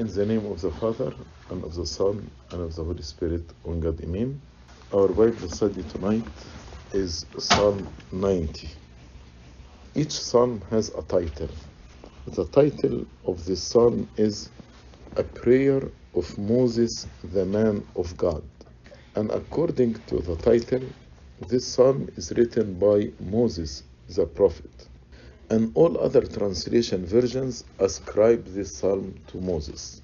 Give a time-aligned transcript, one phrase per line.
[0.00, 1.14] In the name of the Father,
[1.50, 4.42] and of the Son, and of the Holy Spirit, one God, Amen.
[4.92, 6.26] Our Bible study tonight
[6.92, 8.70] is Psalm 90.
[9.96, 11.50] Each psalm has a title.
[12.26, 14.52] The title of this psalm is
[15.16, 15.82] A Prayer
[16.14, 18.44] of Moses, the Man of God.
[19.16, 20.90] And according to the title,
[21.40, 24.89] this psalm is written by Moses, the prophet.
[25.50, 30.00] And all other translation versions ascribe this psalm to Moses.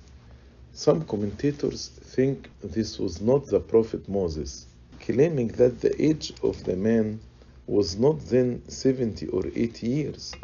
[0.72, 4.66] Some commentators think this was not the prophet Moses,
[5.00, 7.20] claiming that the age of the man
[7.68, 10.34] was not then 70 or 80 years,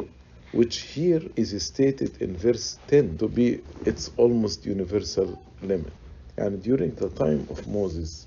[0.51, 5.93] which here is stated in verse 10 to be its almost universal limit.
[6.37, 8.25] And during the time of Moses,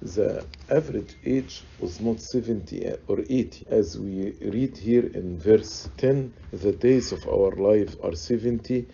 [0.00, 3.66] the average age was not 70 eh, or 80.
[3.68, 8.86] As we read here in verse 10, the days of our life are 70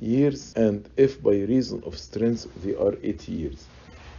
[0.00, 3.68] years, and if by reason of strength they are 80 years.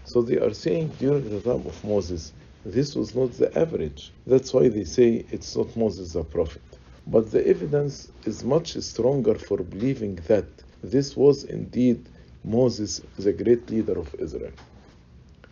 [0.03, 4.13] So they are saying during the time of Moses, this was not the average.
[4.27, 6.61] That's why they say it's not Moses the prophet.
[7.07, 10.47] But the evidence is much stronger for believing that
[10.83, 12.09] this was indeed
[12.43, 14.51] Moses, the great leader of Israel.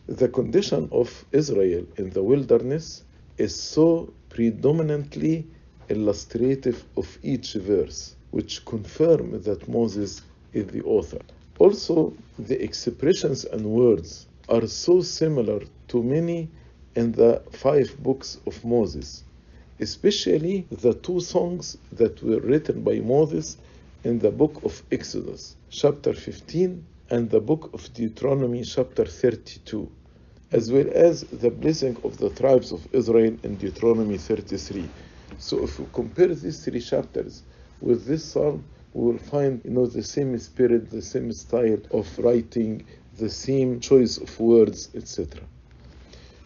[0.08, 3.04] The condition of Israel in the wilderness
[3.40, 5.48] is so predominantly
[5.90, 10.22] illustrative of each verse, which confirm that Moses
[10.54, 11.22] is the author.
[11.58, 16.50] Also, the expressions and words are so similar to many
[16.96, 19.24] in the five books of Moses,
[19.80, 23.58] especially the two songs that were written by Moses
[24.04, 29.90] in the book of Exodus, chapter 15, and the book of Deuteronomy, chapter 32,
[30.52, 34.86] as well as the blessing of the tribes of Israel in Deuteronomy 33.
[35.38, 37.44] So if we compare these three chapters
[37.80, 42.06] with this psalm, we will find you know the same spirit, the same style of
[42.20, 42.86] writing,
[43.18, 45.42] the same choice of words, etc.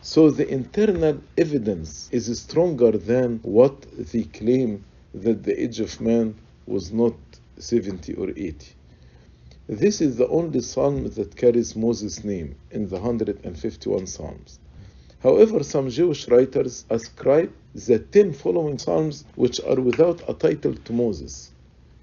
[0.01, 6.35] So the internal evidence is stronger than what they claim that the age of man
[6.67, 7.15] was not
[7.57, 8.75] 70 or 80.
[9.69, 14.57] This is the only psalm that carries Moses' name in the 151 psalms.
[15.19, 20.91] However, some Jewish writers ascribe the 10 following psalms which are without a title to
[20.91, 21.51] Moses.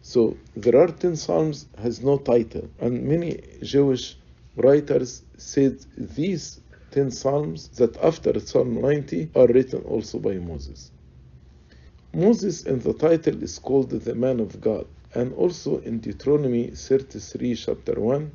[0.01, 4.17] So there are 10 psalms has no title and many Jewish
[4.55, 6.61] writers said these
[6.93, 10.93] 10 psalms that after Psalm 90 are written also by Moses.
[12.15, 17.55] Moses in the title is called the man of God and also in Deuteronomy 33
[17.55, 18.31] chapter 1,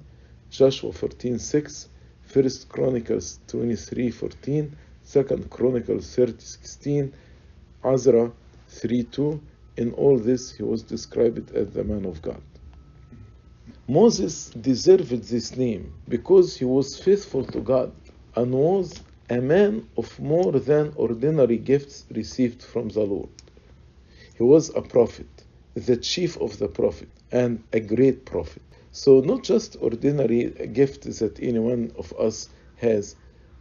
[0.50, 1.90] Joshua 14 6,
[2.34, 4.76] 1 Chronicles 23 14,
[5.12, 7.14] 2 Chronicles 30 16,
[7.86, 8.32] Ezra
[8.68, 9.42] 3 2.
[9.78, 12.42] In all this, he was described as the man of God.
[13.88, 17.92] Moses deserved this name because he was faithful to God
[18.36, 19.00] and was
[19.30, 23.30] a man of more than ordinary gifts received from the Lord.
[24.36, 25.41] He was a prophet,
[25.76, 28.64] the chief of the prophet, and a great prophet.
[28.92, 33.16] So, not just ordinary gifts that any one of us has,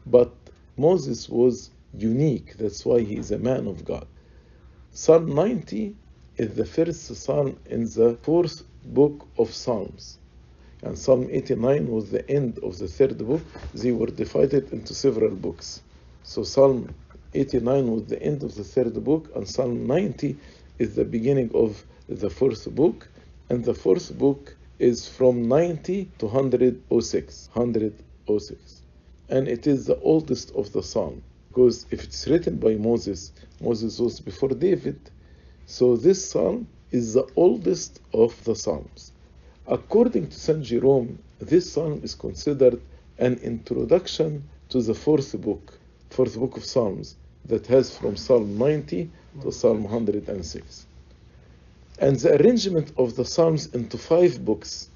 [0.07, 0.33] but
[0.77, 2.57] Moses was unique.
[2.57, 4.07] That's why he is a man of God.
[4.93, 5.95] Psalm 90
[6.37, 10.19] is the first psalm in the fourth book of Psalms.
[10.83, 13.43] And Psalm 89 was the end of the third book.
[13.75, 15.83] They were divided into several books.
[16.23, 16.95] So Psalm
[17.35, 20.39] 89 was the end of the third book, and Psalm 90
[20.79, 23.09] is the beginning of the fourth book.
[23.49, 27.49] And the fourth book is from 90 to 106.
[27.53, 28.83] 106.
[29.29, 31.23] And it is the oldest of the Psalm.
[31.49, 34.99] Because if it's written by Moses, Moses was before David.
[35.67, 39.13] So this Psalm is the oldest of the Psalms.
[39.67, 40.63] According to St.
[40.63, 42.81] Jerome, this psalm is considered
[43.19, 45.79] an introduction to the fourth book,
[46.11, 49.11] fourth book of Psalms, that has from Psalm 90
[49.43, 50.87] to Psalm 106.
[52.01, 54.89] And the arrangement of the Psalms into five books,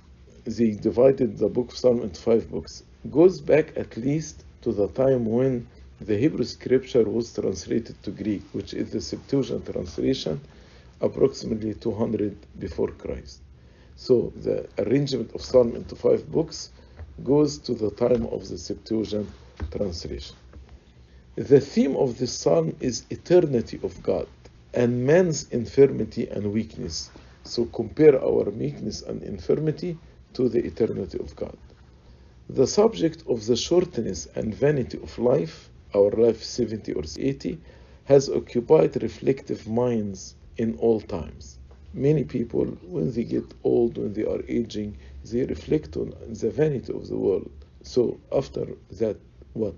[0.47, 4.89] they divided the book of Psalm into five books, goes back at least to the
[4.89, 5.67] time when
[6.01, 10.41] the Hebrew scripture was translated to Greek, which is the Septuagint translation,
[11.03, 13.43] approximately 200 before Christ.
[13.97, 16.71] So the arrangement of Psalm into five books
[17.23, 19.29] goes to the time of the Septuagint
[19.71, 20.37] translation.
[21.37, 24.27] The theme of this psalm is eternity of God
[24.75, 27.11] and man's infirmity and weakness.
[27.45, 29.99] So compare our weakness and infirmity
[30.35, 31.57] to the eternity of God.
[32.49, 37.59] The subject of the shortness and vanity of life, our life 70 or 80,
[38.05, 41.59] has occupied reflective minds in all times
[41.95, 46.93] many people, when they get old, when they are aging, they reflect on the vanity
[46.93, 47.51] of the world.
[47.83, 48.67] So after
[48.99, 49.17] that,
[49.53, 49.77] what?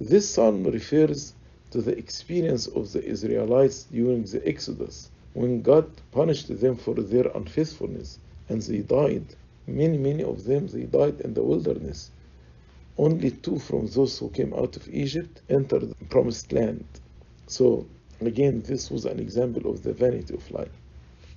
[0.00, 1.34] This psalm refers
[1.74, 7.26] to the experience of the Israelites during the Exodus, when God punished them for their
[7.34, 9.26] unfaithfulness, and they died.
[9.66, 12.12] Many, many of them, they died in the wilderness.
[12.96, 16.84] Only two from those who came out of Egypt entered the promised land.
[17.48, 17.84] So,
[18.20, 20.76] again, this was an example of the vanity of life.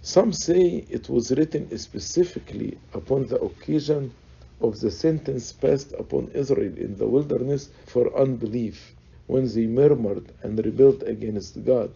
[0.04, 4.12] Some say it was written specifically upon the occasion
[4.62, 8.94] of the sentence passed upon Israel in the wilderness for unbelief,
[9.28, 11.92] when they murmured and rebelled against God,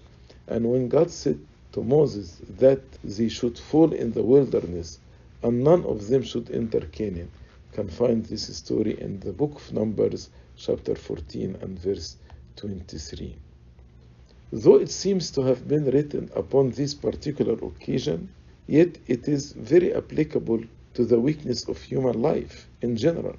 [0.48, 1.40] and when God said
[1.72, 5.00] to Moses that they should fall in the wilderness
[5.44, 7.32] and none of them should enter Canaan.
[7.74, 12.18] Can find this story in the book of Numbers, chapter 14 and verse
[12.58, 13.36] 23.
[14.52, 18.30] Though it seems to have been written upon this particular occasion,
[18.68, 20.62] yet it is very applicable
[20.96, 23.38] to the weakness of human life in general.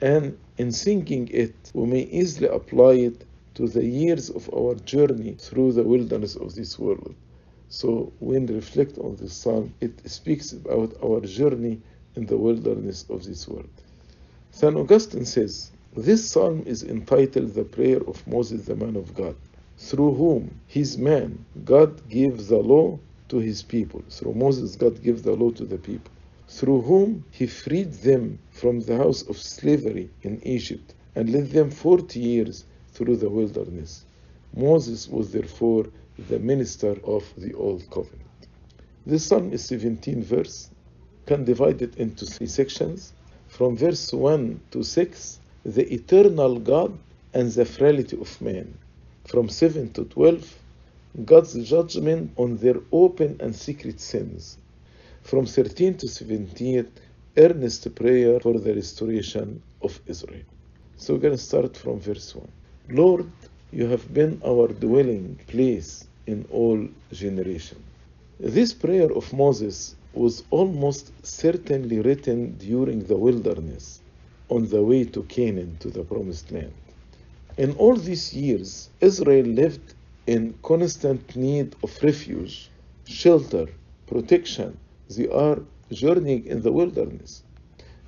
[0.00, 3.24] And in thinking it, we may easily apply it
[3.54, 7.14] to the years of our journey through the wilderness of this world.
[7.68, 11.80] So when reflect on this psalm, it speaks about our journey
[12.14, 13.68] in the wilderness of this world.
[14.52, 14.76] St.
[14.76, 19.36] Augustine says, This psalm is entitled The Prayer of Moses, the man of God,
[19.76, 22.98] through whom, his man, God gave the law
[23.28, 24.02] to his people.
[24.08, 26.10] Through Moses, God gave the law to the people.
[26.48, 31.70] Through whom he freed them from the house of slavery in Egypt and led them
[31.70, 34.04] 40 years through the wilderness.
[34.56, 35.86] Moses was therefore
[36.28, 38.48] the minister of the Old Covenant.
[39.06, 40.70] The psalm is 17 verse,
[41.26, 43.12] can divide it into three sections.
[43.48, 46.98] From verse 1 to 6, the eternal God
[47.34, 48.76] and the frailty of man.
[49.26, 50.58] From 7 to 12,
[51.24, 54.56] God's judgment on their open and secret sins.
[55.28, 56.90] From 13 to 17,
[57.36, 60.40] earnest prayer for the restoration of Israel.
[60.96, 62.48] So we're going to start from verse 1.
[62.88, 63.30] Lord,
[63.70, 67.84] you have been our dwelling place in all generations.
[68.40, 74.00] This prayer of Moses was almost certainly written during the wilderness
[74.48, 76.72] on the way to Canaan, to the promised land.
[77.58, 79.92] In all these years, Israel lived
[80.26, 82.70] in constant need of refuge,
[83.04, 83.66] shelter,
[84.06, 84.78] protection.
[85.08, 85.60] They are
[85.92, 87.44] journeying in the wilderness.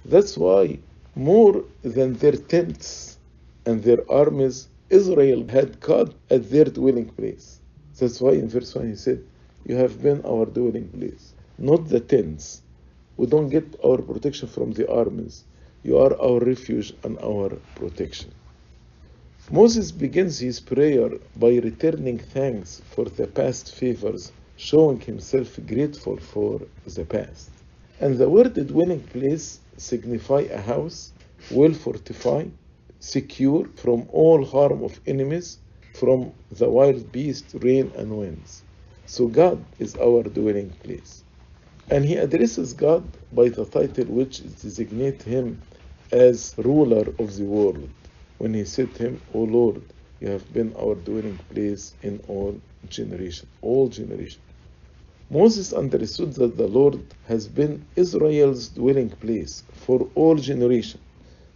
[0.04, 0.80] That's why,
[1.14, 3.18] more than their tents
[3.66, 7.60] and their armies, Israel had God at their dwelling place.
[7.98, 9.22] That's why in verse 1 he said,
[9.64, 12.62] You have been our dwelling place, not the tents.
[13.16, 15.44] We don't get our protection from the armies.
[15.82, 18.32] You are our refuge and our protection.
[19.50, 26.60] Moses begins his prayer by returning thanks for the past favors, showing himself grateful for
[26.86, 27.50] the past.
[27.98, 31.14] And the word dwelling place signify a house
[31.50, 32.52] well fortified,
[33.00, 35.60] secure from all harm of enemies,
[35.94, 38.64] from the wild beast, rain, and winds.
[39.06, 41.24] So God is our dwelling place.
[41.90, 45.62] And he addresses God by the title which designates him
[46.12, 47.90] as ruler of the world.
[48.38, 49.82] When he said to him, O Lord,
[50.20, 54.44] you have been our dwelling place in all generations, all generations.
[55.32, 61.04] Moses understood that the Lord has been Israel's dwelling place for all generations,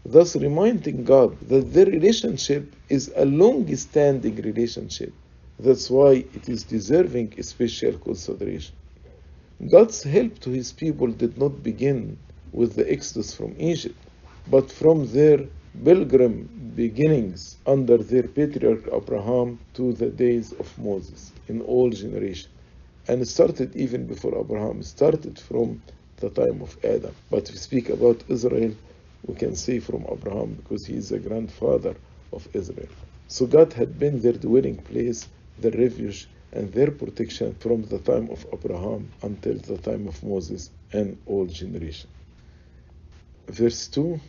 [0.07, 5.13] thus reminding God that their relationship is a long standing relationship.
[5.59, 8.77] That's why it is deserving special consideration.
[9.69, 12.17] God's help to his people did not begin
[12.53, 13.99] with the exodus from Egypt,
[14.47, 15.41] but from their
[15.85, 22.54] pilgrim beginnings under their patriarch Abraham to the days of Moses in all generations.
[23.09, 25.83] And it started even before Abraham, it started from
[26.17, 27.15] the time of Adam.
[27.31, 28.75] But we speak about Israel,
[29.27, 31.97] we can say from Abraham because he is the grandfather
[32.33, 32.89] of Israel.
[33.29, 38.31] So God had been their dwelling place, their refuge, and their protection from the time
[38.31, 42.13] of Abraham until the time of Moses and all generations.
[43.49, 44.21] Verse 2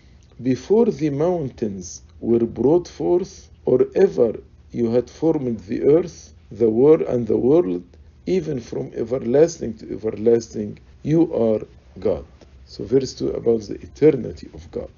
[0.42, 4.34] Before the mountains were brought forth, or ever
[4.72, 7.95] you had formed the earth, the world, and the world,
[8.26, 11.62] even from everlasting to everlasting, you are
[12.00, 12.26] God.
[12.66, 14.92] So, verse 2 about the eternity of God.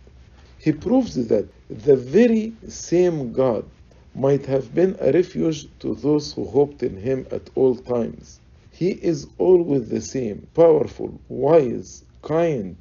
[0.59, 3.69] He proves that the very same God
[4.15, 8.41] might have been a refuge to those who hoped in him at all times.
[8.71, 12.77] He is always the same, powerful, wise, kind.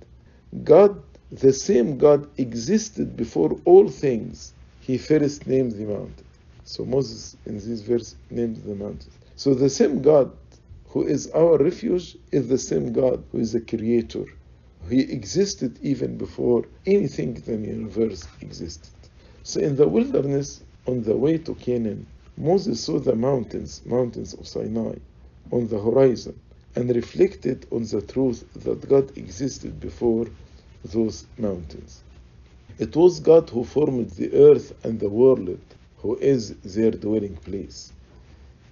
[0.65, 4.55] God, the same God, existed before all things.
[4.81, 6.27] He first named the mountain.
[6.65, 9.13] So Moses, in this verse, named the mountain.
[9.37, 10.33] So the same God
[10.89, 14.27] who is our refuge is the same God who is the creator,
[14.91, 18.95] He existed even before anything in the universe existed.
[19.45, 22.07] So in the wilderness, on the way to Canaan,
[22.39, 24.97] Moses saw the mountains, mountains of Sinai,
[25.53, 26.41] on the horizon,
[26.77, 30.29] and reflected on the truth that God existed before
[30.85, 32.05] those mountains.
[32.79, 35.61] It was God who formed the earth and the world,
[35.97, 37.93] who is their dwelling place.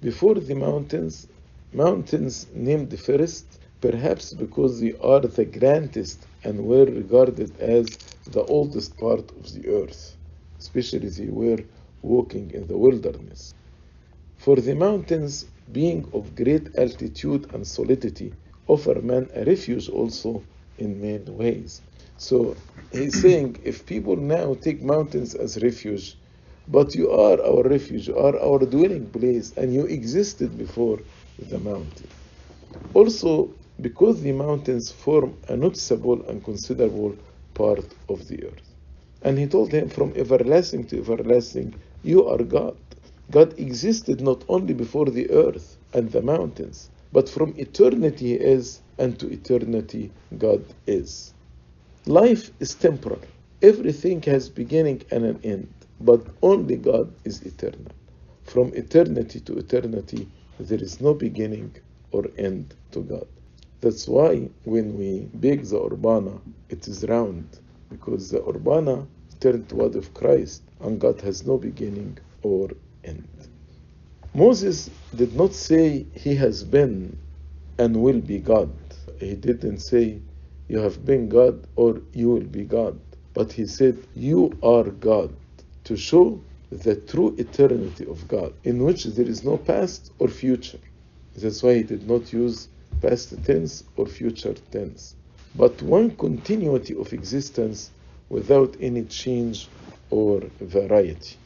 [0.05, 1.27] Before the mountains,
[1.73, 3.47] mountains named first,
[3.81, 7.87] perhaps because they are the grandest and were regarded as
[8.27, 10.19] the oldest part of the earth,
[10.61, 11.61] especially they were
[12.03, 13.55] walking in the wilderness.
[14.37, 18.35] For the mountains, being of great altitude and solidity,
[18.67, 20.45] offer man a refuge also
[20.77, 21.81] in many ways.
[22.19, 22.57] So
[22.93, 26.19] he's saying if people now take mountains as refuge,
[26.69, 31.01] but you are our refuge, you are our dwelling place, and you existed before
[31.39, 32.11] the mountain.
[32.95, 37.17] Also, because the mountains form a noticeable and considerable
[37.55, 38.75] part of the earth.
[39.23, 42.79] And he told him, from everlasting to everlasting, you are God.
[43.31, 48.83] God existed not only before the earth and the mountains, but from eternity He is,
[48.99, 51.35] and to eternity God is.
[52.07, 53.23] Life is temporal.
[53.63, 57.87] Everything has beginning and an end, but only God is eternal.
[58.45, 61.77] From eternity to eternity, there is no beginning
[62.13, 63.27] or end to God.
[63.81, 67.61] That's why when we bake the urbana, it is round,
[67.91, 69.07] because the urbana
[69.41, 72.71] turned to word of Christ, and God has no beginning or
[73.05, 73.29] end.
[74.35, 77.19] Moses did not say he has been
[77.79, 78.73] and will be God.
[79.21, 80.23] He didn't say
[80.69, 83.01] you have been God or you will be God.
[83.35, 85.35] But he said you are God
[85.85, 90.81] to show the true eternity of God in which there is no past or future.
[91.37, 92.69] That's why he did not use
[93.01, 95.15] past tense or future tense,
[95.55, 97.91] but one continuity of existence
[98.29, 99.69] without any change
[100.11, 101.37] or variety.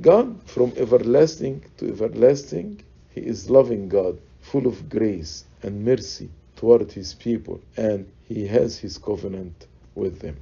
[0.00, 6.92] God, from everlasting to everlasting, He is loving God, full of grace and mercy toward
[6.92, 10.36] His people, and He has His covenant with them.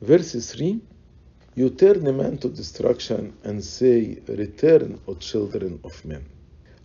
[0.00, 0.80] Verse 3
[1.54, 6.24] You turn a man to destruction and say, Return, O children of men.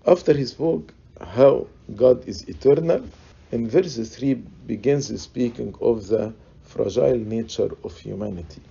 [0.05, 3.05] After he spoke how God is eternal,
[3.53, 4.33] in verse 3
[4.65, 6.33] begins speaking of the
[6.63, 8.61] fragile nature of humanity.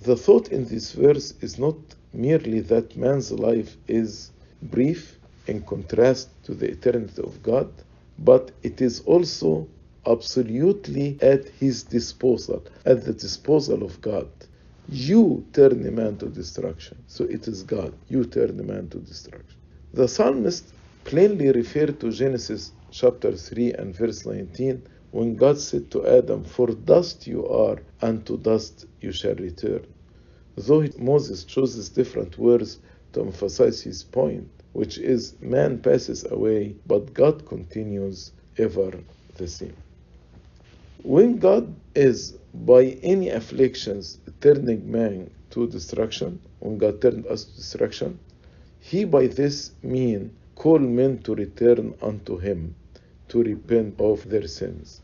[0.00, 1.76] The thought in this verse is not
[2.12, 7.70] merely that man's life is brief in contrast to the eternity of God,
[8.18, 9.68] but it is also
[10.04, 14.28] absolutely at his disposal, at the disposal of God.
[14.92, 17.04] You turn a man to destruction.
[17.08, 17.94] So it is God.
[18.08, 19.58] You turn a man to destruction.
[19.94, 26.06] The psalmist plainly referred to Genesis chapter 3 and verse 19 when God said to
[26.06, 29.86] Adam, For dust you are, and to dust you shall return.
[30.56, 32.80] Though Moses chooses different words
[33.14, 38.92] to emphasize his point, which is man passes away, but God continues ever
[39.38, 39.78] the same.
[41.04, 47.56] When God is by any afflictions turning man to destruction, when God turned us to
[47.56, 48.20] destruction,
[48.78, 52.76] he by this mean call men to return unto him,
[53.30, 55.00] to repent of their sins.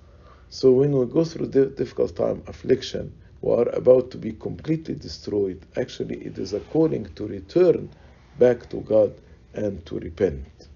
[0.50, 4.94] So when we go through the difficult time, affliction, we are about to be completely
[4.94, 5.60] destroyed.
[5.76, 7.90] Actually, it is a calling to return
[8.38, 9.20] back to God
[9.54, 10.68] and to repent.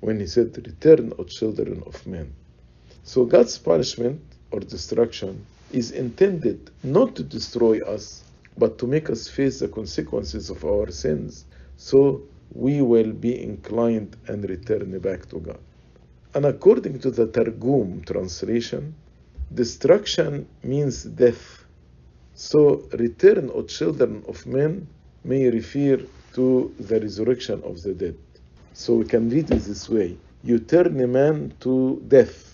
[0.00, 2.32] When he said, Return, O children of men.
[3.04, 8.24] So God's punishment or destruction is intended not to destroy us,
[8.58, 12.22] but to make us face the consequences of our sins, so
[12.54, 15.60] we will be inclined and return back to God.
[16.34, 18.96] And according to the Targum translation,
[19.52, 21.64] destruction means death.
[22.34, 24.88] So, return, O children of men,
[25.24, 25.98] may refer
[26.34, 28.18] to the resurrection of the dead.
[28.72, 32.51] So, we can read it this way You turn a man to death,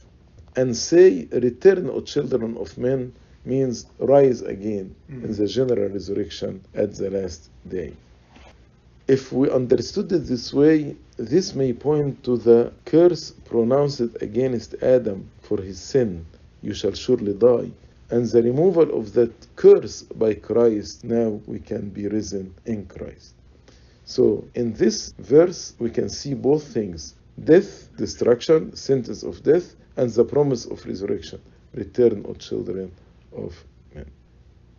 [0.59, 3.13] and say, Return, O children of men,
[3.45, 5.25] means rise again mm.
[5.25, 7.93] in the general resurrection at the last day.
[9.07, 15.31] If we understood it this way, this may point to the curse pronounced against Adam
[15.43, 16.27] for his sin
[16.63, 17.71] you shall surely die.
[18.11, 23.35] And the removal of that curse by Christ, now we can be risen in Christ.
[24.05, 27.15] So, in this verse, we can see both things
[27.45, 31.41] death, destruction, sentence of death, and the promise of resurrection.
[31.75, 32.93] Return, O children
[33.37, 33.65] of
[33.95, 34.11] men.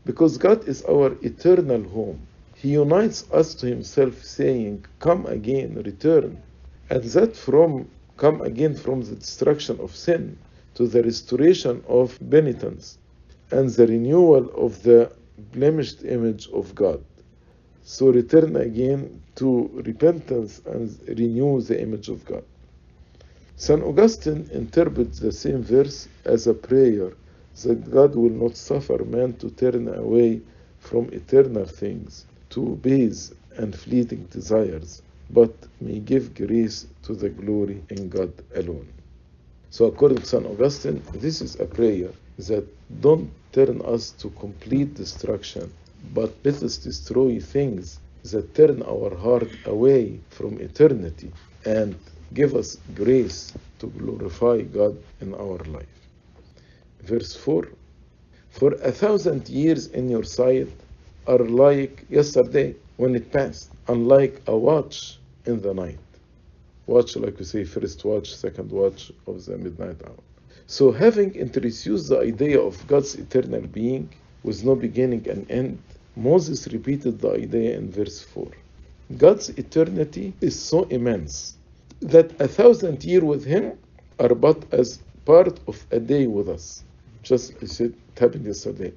[0.06, 2.20] Because God is our eternal home,
[2.56, 6.42] He unites us to Himself, saying, Come again, return.
[6.89, 7.88] And that from
[8.18, 10.38] come again from the destruction of sin
[10.75, 12.98] to the restoration of penitence
[13.51, 15.12] and the renewal of the
[15.54, 17.04] blemished image of God.
[17.89, 22.43] So return again to repentance and renew the image of God.
[23.55, 23.81] St.
[23.81, 27.13] Augustine interprets the same verse as a prayer
[27.63, 30.43] that God will not suffer man to turn away
[30.77, 37.84] from eternal things to base and fleeting desires, but may give grace to the glory
[37.89, 38.93] in God alone.
[39.72, 40.46] So, according to St.
[40.46, 42.67] Augustine, this is a prayer that
[43.01, 45.74] don't turn us to complete destruction,
[46.13, 51.32] but let us destroy things that turn our heart away from eternity
[51.65, 51.96] and
[52.34, 56.00] give us grace to glorify God in our life.
[57.01, 57.68] Verse 4
[58.50, 60.70] For a thousand years in your sight
[61.27, 66.00] are like yesterday when it passed, unlike a watch in the night.
[66.86, 70.24] Watch, like we say, first watch, second watch of the midnight hour.
[70.65, 75.79] So, having introduced the idea of God's eternal being with no beginning and end,
[76.15, 78.48] Moses repeated the idea in verse 4.
[79.17, 81.55] God's eternity is so immense
[82.01, 83.77] that a thousand years with Him
[84.19, 86.84] are but as part of a day with us.
[87.24, 88.93] Just as it happened yesterday.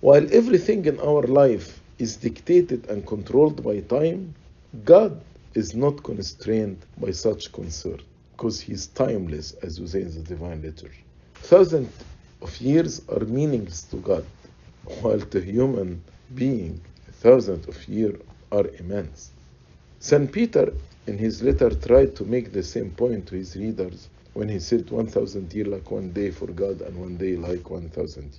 [0.00, 4.34] While everything in our life is dictated and controlled by time,
[4.84, 5.22] God
[5.54, 8.00] is not constrained by such concern
[8.32, 11.04] because He is timeless, as we say in the Divine Liturgy.
[11.34, 11.92] Thousands
[12.40, 14.24] of years are meaningless to God,
[14.84, 16.02] while to human
[16.34, 16.80] being,
[17.12, 18.20] thousands of years
[18.52, 19.32] are immense.
[19.98, 20.30] St.
[20.32, 20.72] Peter,
[21.06, 24.90] in his letter, tried to make the same point to his readers when he said
[24.90, 28.38] 1,000 years like one day for God and one day like 1,000.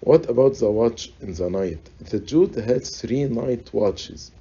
[0.00, 1.90] What about the watch in the night?
[2.00, 4.32] The Jude had three night watches.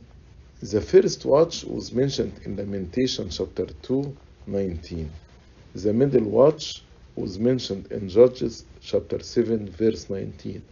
[0.61, 5.11] The first watch was mentioned in Lamentation chapter 2, 19.
[5.73, 6.83] The middle watch
[7.15, 10.63] was mentioned in Judges chapter 7, verse 19.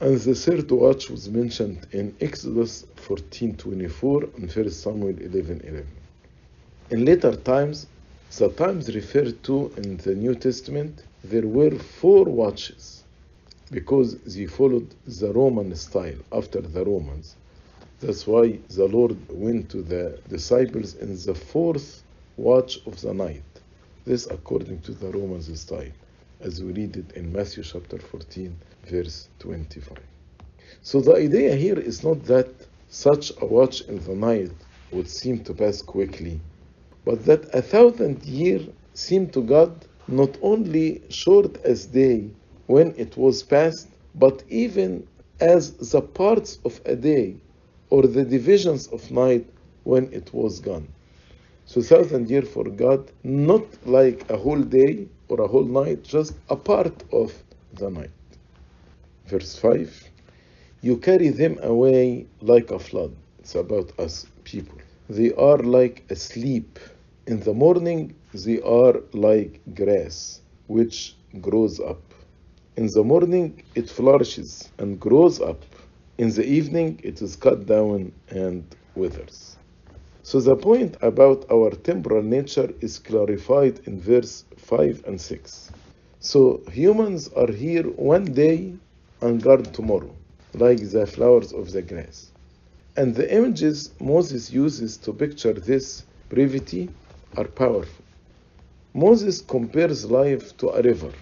[0.00, 5.86] And the third watch was mentioned in Exodus 14:24 and 1 Samuel 11:11.
[6.90, 7.88] In later times,
[8.38, 13.02] the times referred to in the New Testament, there were four watches
[13.72, 17.34] because they followed the Roman style after the Romans.
[17.98, 22.04] That's why the Lord went to the disciples in the fourth
[22.36, 23.42] watch of the night.
[24.04, 25.90] This according to the Romans style,
[26.40, 28.56] as we read it in Matthew chapter 14,
[28.88, 29.98] verse 25.
[30.82, 32.48] So the idea here is not that
[32.88, 34.52] such a watch in the night
[34.92, 36.40] would seem to pass quickly,
[37.04, 42.30] but that a thousand years seemed to God not only short as day
[42.66, 45.06] when it was past, but even
[45.40, 47.36] as the parts of a day
[47.90, 49.46] or the divisions of night
[49.84, 50.88] when it was gone.
[51.66, 56.34] So thousand year for God, not like a whole day or a whole night, just
[56.48, 57.32] a part of
[57.74, 58.17] the night.
[59.28, 60.10] Verse 5
[60.80, 63.14] You carry them away like a flood.
[63.40, 64.78] It's about us people.
[65.10, 66.78] They are like asleep.
[67.26, 72.00] In the morning, they are like grass, which grows up.
[72.78, 75.62] In the morning, it flourishes and grows up.
[76.16, 78.64] In the evening, it is cut down and
[78.94, 79.58] withers.
[80.22, 85.70] So the point about our temporal nature is clarified in verse 5 and 6.
[86.20, 88.72] So humans are here one day
[89.22, 90.16] and guard tomorrow,
[90.54, 92.32] like the flowers of the grass.
[92.96, 96.94] And the images Moses uses to picture this brevity
[97.36, 98.04] are powerful.
[98.94, 101.12] Moses compares life to a river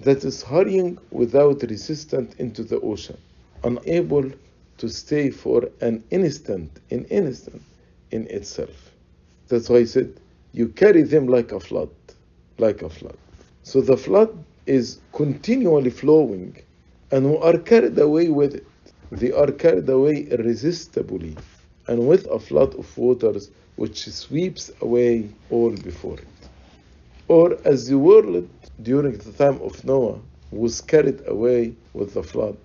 [0.00, 3.18] that is hurrying without resistance into the ocean,
[3.64, 4.30] unable
[4.78, 7.64] to stay for an instant, an instant
[8.10, 8.96] in itself.
[9.48, 10.20] That's why he said,
[10.52, 11.90] You carry them like a flood,
[12.58, 13.18] like a flood.
[13.62, 16.56] So the flood is continually flowing,
[17.12, 18.66] and who are carried away with it.
[19.12, 21.36] They are carried away irresistibly,
[21.88, 26.48] and with a flood of waters which sweeps away all before it.
[27.28, 28.48] Or as the world
[28.82, 30.20] during the time of Noah
[30.50, 32.58] was carried away with the flood.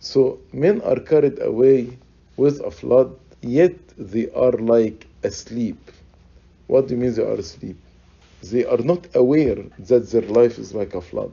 [0.00, 1.98] So men are carried away
[2.36, 5.90] with a flood, yet they are like asleep.
[6.68, 7.78] What do you mean they are asleep?
[8.42, 11.32] They are not aware that their life is like a flood.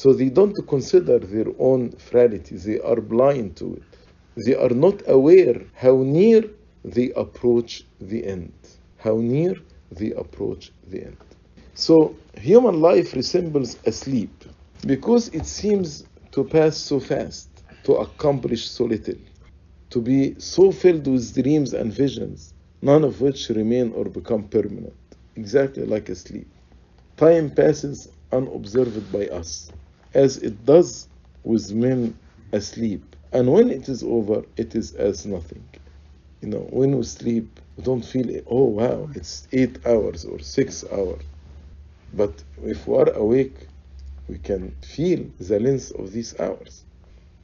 [0.00, 3.90] So they don't consider their own frailty, they are blind to it.
[4.46, 6.44] They are not aware how near
[6.84, 8.52] they approach the end.
[8.98, 9.56] How near
[9.90, 11.16] they approach the end.
[11.74, 14.44] So human life resembles a sleep
[14.86, 17.48] because it seems to pass so fast,
[17.82, 19.22] to accomplish so little,
[19.90, 24.94] to be so filled with dreams and visions, none of which remain or become permanent,
[25.34, 26.46] exactly like a sleep.
[27.16, 29.72] Time passes unobserved by us,
[30.14, 31.08] as it does
[31.44, 32.16] with men
[32.52, 33.16] asleep.
[33.32, 35.64] And when it is over, it is as nothing.
[36.40, 38.44] You know, when we sleep, we don't feel it.
[38.46, 41.22] Oh, wow, it's eight hours or six hours.
[42.14, 43.56] But if we are awake,
[44.28, 46.84] we can feel the length of these hours.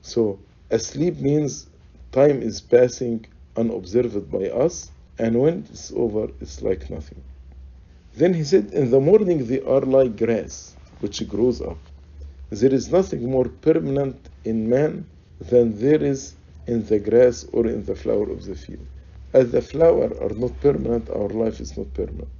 [0.02, 0.38] So,
[0.70, 1.66] asleep means
[2.12, 7.22] time is passing unobserved by us, and when it's over, it's like nothing.
[8.16, 11.78] Then he said, In the morning they are like grass, which grows up.
[12.60, 14.92] There is nothing more permanent in man
[15.50, 16.20] than there is
[16.72, 18.86] in the grass or in the flower of the field.
[19.32, 22.30] As the flower are not permanent, our life is not permanent.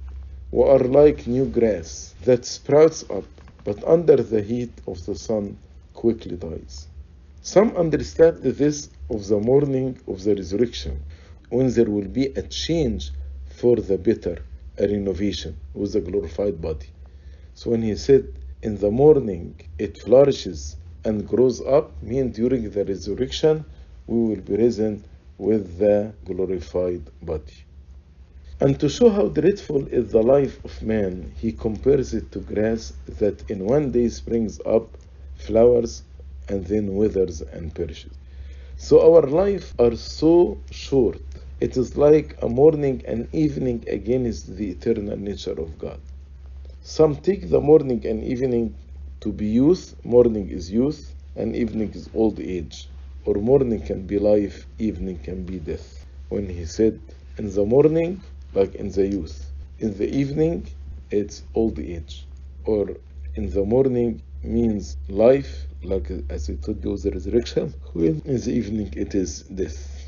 [0.51, 3.25] We are like new grass that sprouts up,
[3.65, 5.57] but under the heat of the sun
[5.93, 6.87] quickly dies.
[7.41, 10.95] Some understand this of the morning of the resurrection,
[11.49, 13.11] when there will be a change
[13.59, 14.37] for the better,
[14.77, 16.87] a renovation with a glorified body.
[17.53, 18.27] So when he said,
[18.65, 23.63] in the morning it flourishes and grows up, mean during the resurrection
[24.07, 25.03] we will be risen
[25.37, 27.59] with the glorified body.
[28.59, 32.93] And to show how dreadful is the life of man, he compares it to grass
[33.19, 34.97] that in one day springs up,
[35.35, 36.01] flowers,
[36.49, 38.17] and then withers and perishes.
[38.77, 41.21] So our life are so short.
[41.59, 45.99] It is like a morning and evening against the eternal nature of God.
[46.87, 48.75] Some take the morning and evening
[49.21, 52.87] to be youth, morning is youth, and evening is old age.
[53.25, 56.05] Or morning can be life, evening can be death.
[56.29, 56.99] When he said,
[57.39, 58.21] in the morning,
[58.53, 60.67] like in the youth, in the evening,
[61.09, 62.27] it's old age.
[62.65, 62.95] Or
[63.33, 68.51] in the morning means life, like as we told you, the resurrection, when in the
[68.51, 70.07] evening it is death.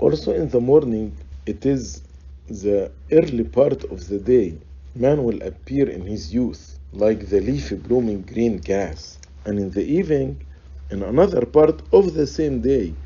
[0.00, 2.02] Also in the morning, it is
[2.48, 4.58] the early part of the day.
[4.96, 9.18] Man will appear in his youth, like the leafy blooming green grass.
[9.46, 10.42] And in the evening,
[10.90, 12.96] in another part of the same day,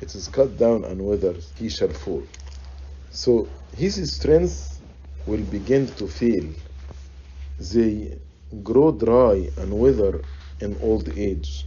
[0.00, 2.28] it is cut down and withers, he shall fall.
[3.10, 4.82] So his strength
[5.26, 6.54] will begin to fail.
[7.58, 8.18] They
[8.62, 10.26] grow dry and wither
[10.60, 11.66] in old age,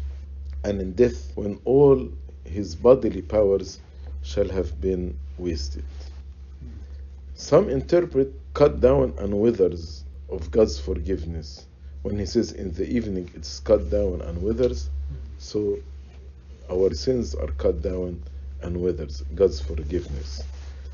[0.64, 2.10] and in death, when all
[2.46, 3.82] his bodily powers
[4.22, 5.88] shall have been wasted.
[7.36, 11.66] Some interpret cut down and withers of God's forgiveness.
[12.04, 14.88] When he says in the evening it's cut down and withers,
[15.40, 15.80] so
[16.70, 18.22] our sins are cut down
[18.62, 20.44] and withers, God's forgiveness.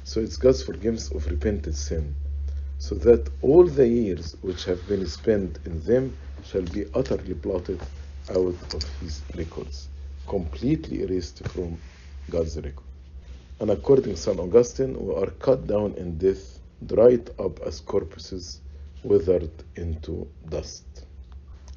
[0.06, 2.16] So it's God's forgiveness of repented sin,
[2.78, 7.82] so that all the years which have been spent in them shall be utterly blotted
[8.30, 9.90] out of his records,
[10.26, 11.78] completely erased from
[12.30, 12.86] God's record.
[13.60, 14.40] And according to St.
[14.40, 18.62] Augustine, we are cut down in death, dried up as corpses,
[19.04, 21.06] withered into dust.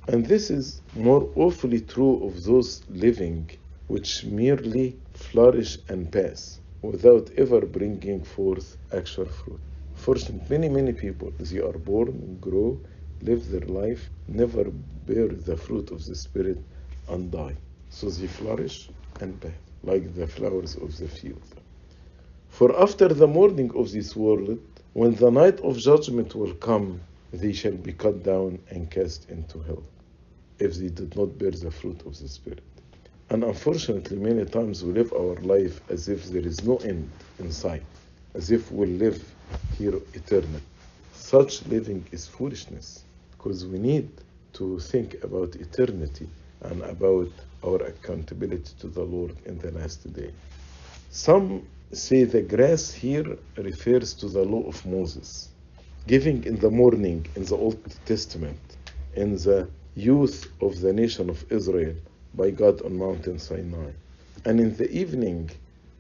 [0.09, 3.51] And this is more awfully true of those living
[3.87, 9.61] which merely flourish and pass without ever bringing forth actual fruit.
[9.95, 12.81] Fortunately, many, many people, they are born, grow,
[13.23, 14.65] live their life, never
[15.07, 16.59] bear the fruit of the Spirit,
[17.09, 17.57] and die.
[17.91, 21.43] So they flourish and pass, like the flowers of the field.
[22.49, 24.59] For after the morning of this world,
[24.93, 27.01] when the night of judgment will come,
[27.33, 29.83] they shall be cut down and cast into hell,
[30.59, 32.63] if they did not bear the fruit of the Spirit.
[33.31, 37.53] And unfortunately, many times we live our life as if there is no end in
[37.53, 37.85] sight,
[38.35, 39.23] as if we'll live
[39.79, 40.61] here eternally.
[41.15, 44.11] Such living is foolishness, because we need
[44.55, 46.29] to think about eternity
[46.63, 47.31] and about
[47.65, 50.33] our accountability to the Lord in the last day.
[51.11, 55.49] Some say the grass here refers to the law of Moses,
[56.07, 58.61] giving in the morning in the Old Testament,
[59.15, 61.97] in the youth of the nation of Israel
[62.35, 63.91] by God on Mountain Sinai.
[64.45, 65.51] And in the evening,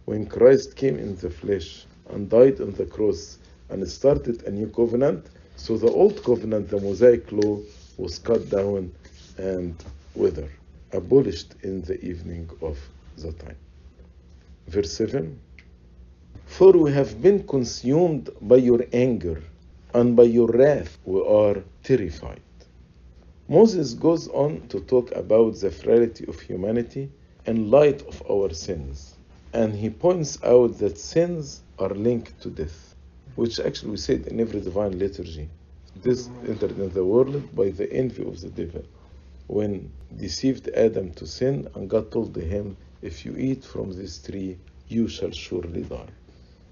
[0.04, 4.68] when Christ came in the flesh and died on the cross and started a new
[4.68, 7.58] covenant, so the old covenant, the Mosaic law,
[7.98, 8.92] was cut down
[9.38, 9.74] and
[10.14, 10.52] withered,
[10.92, 12.78] abolished in the evening of
[13.16, 13.56] the time.
[14.68, 15.38] Verse 7
[16.56, 19.40] For we have been consumed by your anger,
[19.94, 22.42] and by your wrath we are terrified.
[23.48, 27.08] Moses goes on to talk about the frailty of humanity
[27.46, 29.14] in light of our sins.
[29.54, 32.94] And he points out that sins are linked to death,
[33.36, 35.48] which actually we said in every divine liturgy.
[35.94, 38.82] This entered in the world by the envy of the devil,
[39.46, 44.58] when deceived Adam to sin, and God told him, If you eat from this tree,
[44.88, 46.10] you shall surely die.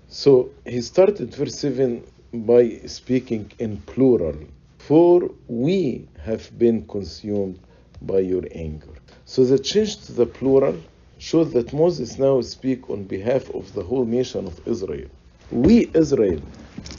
[0.08, 4.36] So he started verse 7 by speaking in plural
[4.78, 7.58] for we have been consumed
[8.00, 8.94] by your anger.
[9.26, 10.76] So the change to the plural
[11.18, 15.08] shows that Moses now speaks on behalf of the whole nation of Israel.
[15.50, 16.40] We, Israel,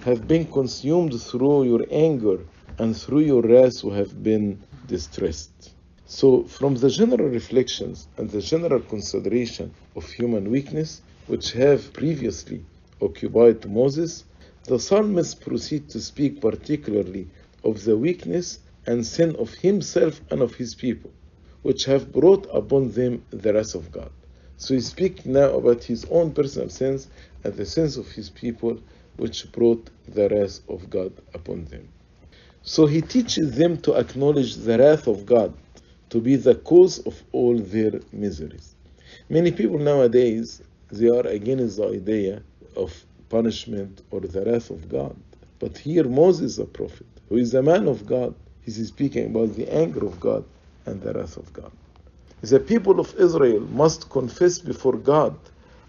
[0.05, 2.37] have been consumed through your anger,
[2.77, 5.73] and through your wrath we have been distressed.
[6.05, 12.65] So, from the general reflections and the general consideration of human weakness, which have previously
[13.01, 14.23] occupied Moses,
[14.65, 17.27] the psalmist proceeds to speak particularly
[17.63, 21.12] of the weakness and sin of himself and of his people,
[21.62, 24.12] which have brought upon them the wrath of God.
[24.57, 27.07] So he speaks now about his own personal sins
[27.43, 28.79] and the sins of his people,
[29.17, 31.88] which brought the wrath of God upon them.
[32.62, 35.53] So he teaches them to acknowledge the wrath of God
[36.09, 38.75] to be the cause of all their miseries.
[39.29, 42.43] Many people nowadays they are against the idea
[42.79, 45.15] of punishment or the wrath of God.
[45.59, 49.71] But here Moses, a prophet, who is a man of God, is speaking about the
[49.73, 50.45] anger of God
[50.85, 51.71] and the wrath of God.
[52.41, 55.37] The people of Israel must confess before God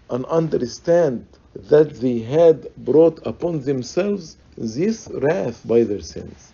[0.09, 1.25] and understand
[1.55, 6.53] that they had brought upon themselves this wrath by their sins.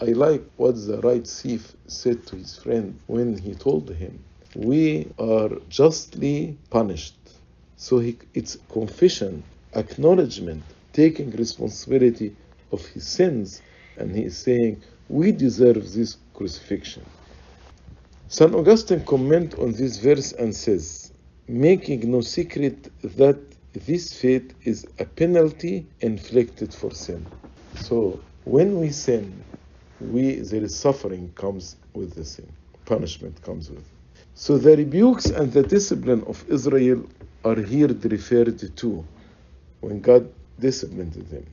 [0.00, 4.24] I like what the right thief said to his friend when he told him,
[4.56, 7.16] We are justly punished.
[7.76, 9.44] So he, it's confession,
[9.74, 12.36] acknowledgement, taking responsibility
[12.72, 13.62] of his sins,
[13.96, 17.10] and he is saying, We deserve this crucifixion.
[18.28, 18.54] St.
[18.54, 21.12] Augustine comments on this verse and says,
[21.48, 23.40] Making no secret that
[23.74, 27.30] this fate is a penalty inflicted for sin.
[27.74, 29.44] So when we sin,
[30.00, 32.52] we there is suffering comes with the sin,
[32.86, 33.80] punishment comes with.
[33.80, 33.86] It.
[34.34, 37.04] So the rebukes and the discipline of Israel
[37.44, 39.08] are here referred to
[39.82, 41.46] when God disciplined them.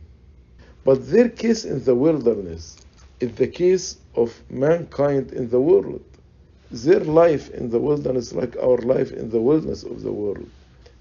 [0.85, 2.77] But their case in the wilderness
[3.19, 6.03] is the case of mankind in the world.
[6.71, 10.49] Their life in the wilderness, like our life in the wilderness of the world.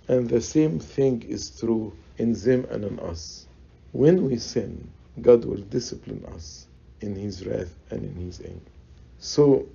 [0.09, 3.47] And the same thing is true in them and in us.
[3.93, 6.67] When we sin, God will discipline us
[7.03, 8.73] in His wrath and in His anger.
[9.19, 9.67] So,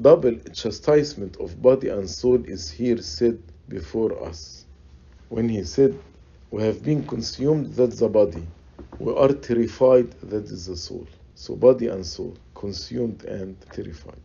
[0.00, 4.64] double chastisement of body and soul is here said before us.
[5.28, 5.98] When He said,
[6.50, 8.46] We have been consumed, that's the body.
[8.98, 11.06] We are terrified, that is the soul.
[11.36, 14.20] So, body and soul, consumed and terrified.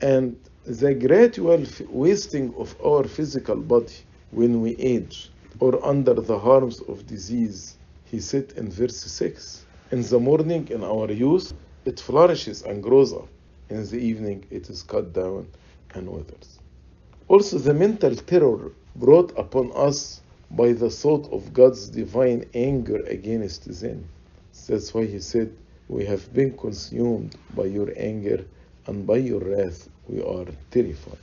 [0.00, 3.94] And the gradual wasting of our physical body
[4.32, 10.02] when we age or under the harms of disease, he said in verse 6 In
[10.02, 11.52] the morning, in our youth,
[11.84, 13.28] it flourishes and grows up.
[13.70, 15.46] In the evening, it is cut down
[15.94, 16.58] and withers.
[17.28, 20.20] Also, the mental terror brought upon us
[20.56, 24.08] by the thought of God's divine anger against them.
[24.68, 25.52] That's why he said,
[25.88, 28.44] We have been consumed by your anger,
[28.86, 31.18] and by your wrath we are terrified.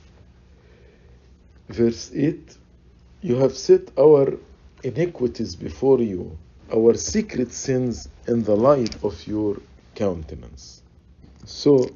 [1.68, 2.56] Verse 8
[3.22, 4.34] You have set our
[4.82, 6.36] iniquities before you,
[6.74, 9.56] our secret sins in the light of your
[9.94, 10.82] countenance.
[11.44, 11.88] So,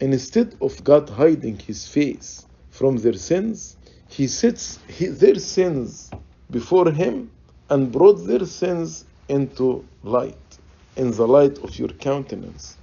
[0.00, 3.76] instead of God hiding his face from their sins,
[4.08, 6.10] he sets their sins
[6.52, 7.32] before him
[7.70, 10.58] and brought their sins into light,
[10.96, 12.78] in the light of your countenance.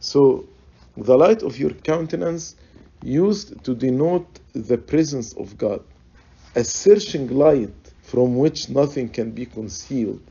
[0.00, 0.50] So,
[0.96, 2.56] the light of your countenance
[3.02, 5.84] used to denote the presence of God,
[6.56, 10.30] a searching light from which nothing can be concealed.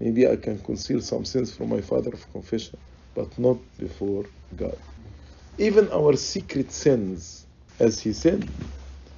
[0.00, 2.80] Maybe I can conceal some sins from my father of confession,
[3.14, 4.78] but not before God.
[5.58, 7.46] Even our secret sins,
[7.80, 8.50] as he said,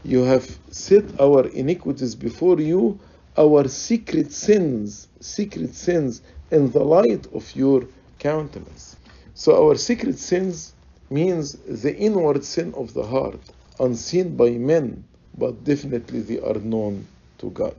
[0.06, 2.98] you have set our iniquities before you,
[3.36, 7.84] our secret sins, secret sins in the light of your
[8.20, 8.96] countenance.
[9.34, 10.74] So our secret sins
[11.10, 13.40] means the inward sin of the heart,
[13.80, 15.02] unseen by men,
[15.36, 17.06] but definitely they are known
[17.38, 17.74] to God.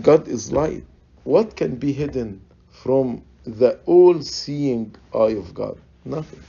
[0.00, 0.84] God is light.
[1.24, 2.40] What can be hidden
[2.70, 5.78] from the all seeing eye of God?
[6.04, 6.40] Nothing.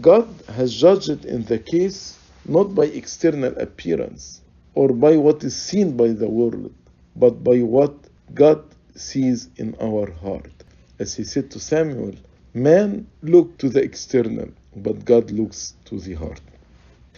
[0.00, 4.40] God has judged in the case not by external appearance
[4.74, 6.72] or by what is seen by the world,
[7.16, 7.94] but by what
[8.34, 8.62] God
[8.94, 10.52] sees in our heart.
[10.98, 12.14] As he said to Samuel,
[12.54, 16.40] man look to the external, but God looks to the heart.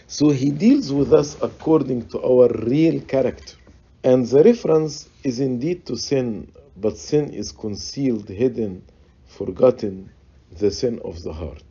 [0.07, 3.55] So he deals with us according to our real character.
[4.03, 8.83] And the reference is indeed to sin, but sin is concealed, hidden,
[9.27, 10.11] forgotten,
[10.51, 11.63] the sin of the heart.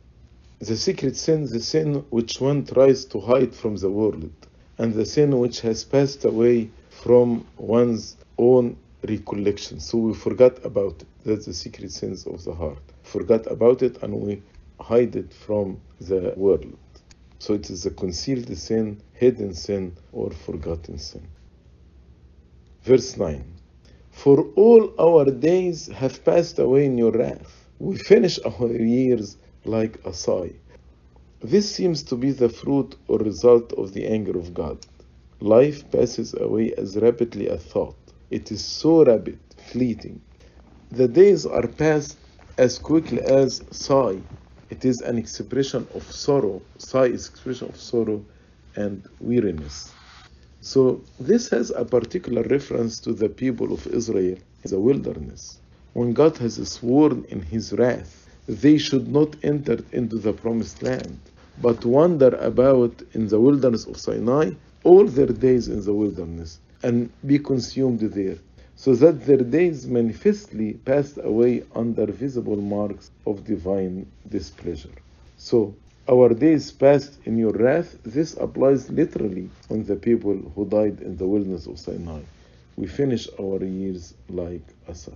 [0.63, 4.31] The secret sin, the sin which one tries to hide from the world,
[4.77, 9.81] and the sin which has passed away from one's own recollection.
[9.81, 11.07] So we forgot about it.
[11.25, 12.81] That's the secret sins of the heart.
[13.01, 14.41] Forgot about it and we
[14.79, 16.77] hide it from the world.
[17.39, 21.27] So it is a concealed sin, hidden sin, or forgotten sin.
[22.83, 23.43] Verse 9
[24.11, 27.67] For all our days have passed away in your wrath.
[27.79, 30.51] We finish our years like a sigh.
[31.41, 34.85] This seems to be the fruit or result of the anger of God.
[35.41, 37.97] Life passes away as rapidly as thought.
[38.29, 40.21] It is so rapid, fleeting.
[40.91, 42.17] The days are passed
[42.57, 44.21] as quickly as sigh.
[44.69, 46.61] It is an expression of sorrow.
[46.77, 48.25] Sigh is expression of sorrow
[48.75, 49.93] and weariness.
[50.61, 55.59] So this has a particular reference to the people of Israel in the wilderness.
[55.91, 61.19] When God has sworn in his wrath, they should not enter into the promised land,
[61.61, 64.51] but wander about in the wilderness of Sinai
[64.83, 68.37] all their days in the wilderness and be consumed there,
[68.75, 74.97] so that their days manifestly passed away under visible marks of divine displeasure.
[75.37, 75.73] So,
[76.09, 81.15] our days passed in your wrath, this applies literally on the people who died in
[81.15, 82.21] the wilderness of Sinai.
[82.75, 85.13] We finish our years like a sigh.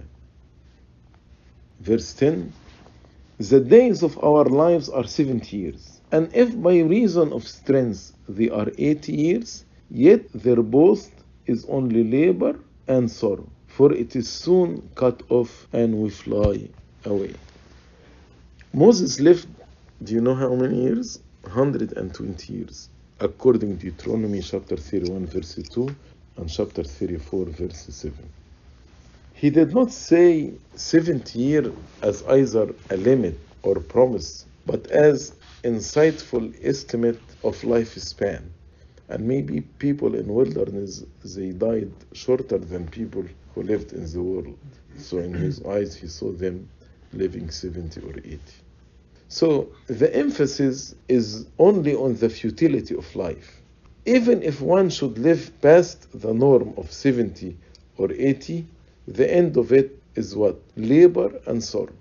[1.82, 2.54] Verse 10
[3.39, 8.50] The days of our lives are 70 years, and if by reason of strength they
[8.50, 14.89] are 80 years, yet their boast is only labor and sorrow, for it is soon
[14.95, 16.69] cut off and we fly
[17.06, 17.36] away.
[18.73, 19.50] Moses lived,
[20.04, 21.19] do you know how many years?
[21.43, 25.97] 120 years, according to Deuteronomy chapter 31, verse 2,
[26.38, 28.34] and chapter 34, verse 7.
[29.38, 31.71] He did not say 70 years
[32.02, 38.41] as either a limit or promise, but as insightful estimate of lifespan.
[39.10, 44.58] And maybe people in wilderness they died shorter than people who lived in the world.
[44.97, 46.67] So in his eyes he saw them
[47.13, 48.39] living 70 or 80.
[49.28, 53.62] So the emphasis is only on the futility of life.
[54.08, 57.56] Even if one should live past the norm of 70
[58.00, 58.65] or 80,
[59.08, 60.60] the end of it is what?
[60.76, 61.93] Labor and sorrow.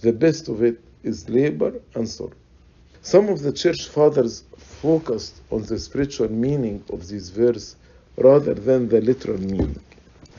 [0.00, 2.32] The best of it is labor and sorrow.
[3.02, 7.76] Some of the church fathers focused on the spiritual meaning of this verse
[8.16, 9.80] rather than the literal meaning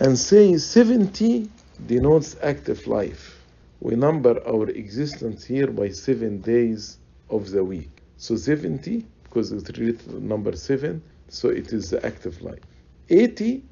[0.02, 1.48] and say 70
[1.86, 3.40] denotes active life.
[3.82, 6.98] We number our existence here by seven days
[7.30, 7.90] of the week.
[8.18, 12.64] So 70, because it's related to number seven, so it is the active life.
[13.10, 13.64] 80,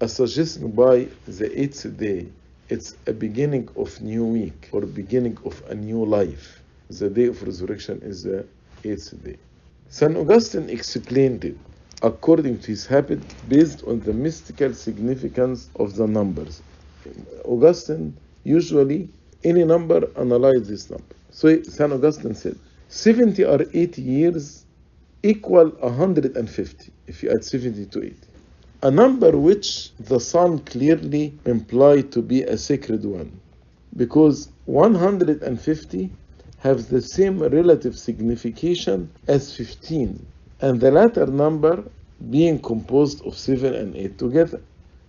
[0.00, 2.26] a suggestion by the eighth day,
[2.68, 6.60] it's a beginning of new week or beginning of a new life.
[6.90, 8.44] The day of resurrection is the
[8.84, 9.36] eighth day.
[9.88, 10.16] St.
[10.16, 11.56] Augustine explained it
[12.02, 16.62] according to his habit based on the mystical significance of the numbers.
[17.44, 19.08] Augustine usually
[19.44, 21.14] any number analyze this number.
[21.30, 21.92] So St.
[21.92, 24.64] Augustine said 70 or 80 years
[25.22, 28.16] equal 150 if you add 70 to 80.
[28.84, 33.40] A number which the Sun clearly implied to be a sacred one
[33.96, 36.10] because 150
[36.58, 40.26] have the same relative signification as 15
[40.60, 41.82] and the latter number
[42.28, 44.60] being composed of 7 and 8 together.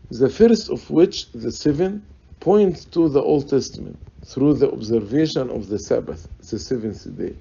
[0.10, 2.02] The first of which, the 7,
[2.40, 7.36] points to the Old Testament through the observation of the Sabbath, the seventh day,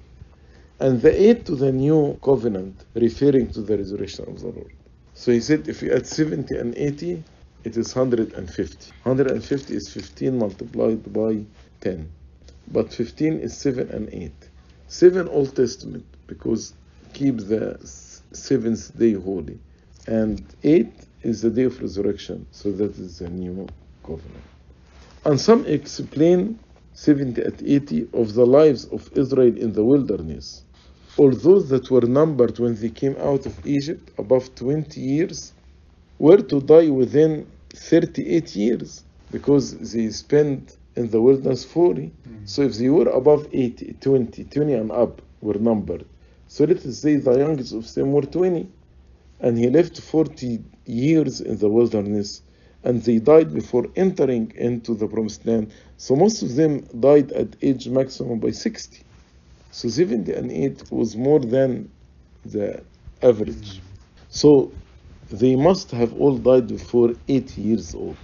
[0.81, 4.73] and the 8 to the New Covenant, referring to the resurrection of the Lord.
[5.15, 7.23] So he said if you add 70 and 80,
[7.63, 8.91] it is 150.
[9.03, 11.43] 150 is 15 multiplied by
[11.81, 12.11] 10.
[12.71, 14.31] But 15 is 7 and 8.
[14.87, 16.73] 7 Old Testament, because
[17.13, 17.79] keep the
[18.33, 19.57] seventh day holy.
[20.05, 20.91] And 8
[21.23, 23.67] is the day of resurrection, so that is the new
[24.03, 24.43] covenant.
[25.23, 26.59] And some explain
[26.93, 30.64] 70 and 80 of the lives of Israel in the wilderness.
[31.17, 35.53] All those that were numbered when they came out of Egypt, above 20 years,
[36.19, 42.01] were to die within 38 years because they spent in the wilderness 40.
[42.01, 42.49] Mm.
[42.49, 46.05] So if they were above 80, 20, 20 and up were numbered.
[46.47, 48.67] So let us say the youngest of them were 20.
[49.39, 52.41] And he lived 40 years in the wilderness
[52.83, 55.73] and they died before entering into the promised land.
[55.97, 59.03] So most of them died at age maximum by 60.
[59.75, 61.91] So 70 and 8 was more than
[62.45, 62.81] the
[63.21, 63.81] average.
[64.29, 64.71] So
[65.29, 68.15] they must have all died before 80 years old.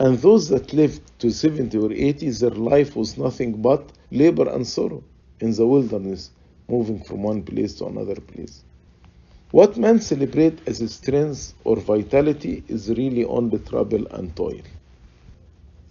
[0.00, 4.66] And those that lived to 70 or 80, their life was nothing but labor and
[4.66, 5.04] sorrow
[5.38, 6.32] in the wilderness,
[6.66, 8.64] moving from one place to another place.
[9.52, 14.62] What men celebrate as strength or vitality is really only trouble and toil.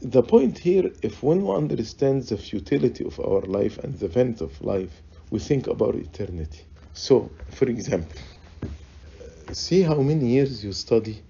[0.04, 4.62] The point here, if one understands the futility of our life and the vanity of
[4.62, 5.02] life,
[5.32, 6.66] we think about eternity.
[6.94, 8.20] So, for example,
[9.54, 11.24] see how many years you study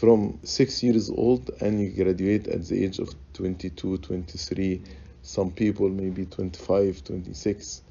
[0.00, 4.82] from six years old and you graduate at the age of 22, 23,
[5.22, 7.82] some people maybe 25, 26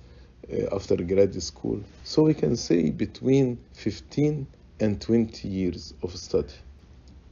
[0.52, 1.84] uh, after graduate school.
[2.06, 4.48] So we can say between 15
[4.80, 6.54] and 20 years of study.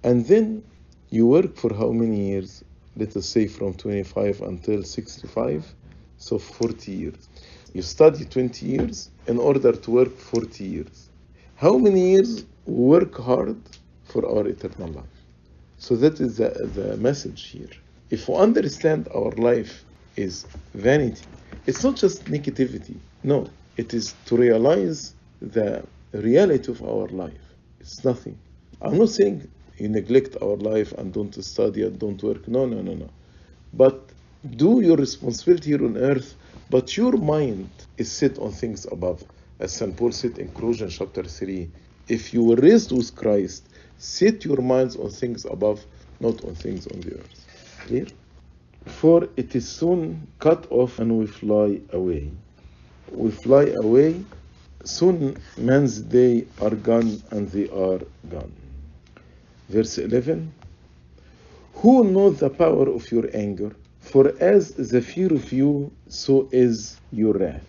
[0.03, 0.63] And then
[1.09, 2.63] you work for how many years?
[2.95, 5.75] Let us say from 25 until 65,
[6.17, 7.29] so 40 years.
[7.73, 11.11] You study 20 years in order to work 40 years.
[11.55, 13.57] How many years work hard
[14.05, 15.25] for our eternal life?
[15.77, 17.69] So that is the, the message here.
[18.11, 19.85] If we understand our life
[20.15, 21.25] is vanity,
[21.65, 23.01] it's not just negativity.
[23.23, 27.55] No, it is to realize the reality of our life.
[27.79, 28.39] It's nothing.
[28.81, 32.47] I'm not saying you neglect our life and don't study and don't work.
[32.47, 33.09] No, no, no, no.
[33.73, 34.09] But
[34.55, 36.35] do your responsibility here on earth,
[36.69, 39.23] but your mind is set on things above.
[39.59, 39.95] As St.
[39.95, 41.69] Paul said in Colossians chapter 3,
[42.07, 45.85] if you were raised with Christ, set your minds on things above,
[46.19, 47.45] not on things on the earth.
[47.85, 48.07] Clear?
[48.85, 52.29] For it is soon cut off and we fly away.
[53.11, 54.23] We fly away,
[54.83, 58.51] soon man's day are gone and they are gone.
[59.73, 60.53] Verse 11
[61.81, 63.75] Who knows the power of your anger?
[64.01, 67.67] For as the fear of you, so is your wrath.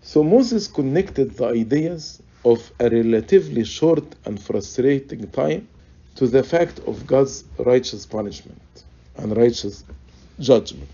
[0.00, 5.68] So Moses connected the ideas of a relatively short and frustrating time
[6.14, 8.84] to the fact of God's righteous punishment
[9.18, 9.84] and righteous
[10.38, 10.88] judgment.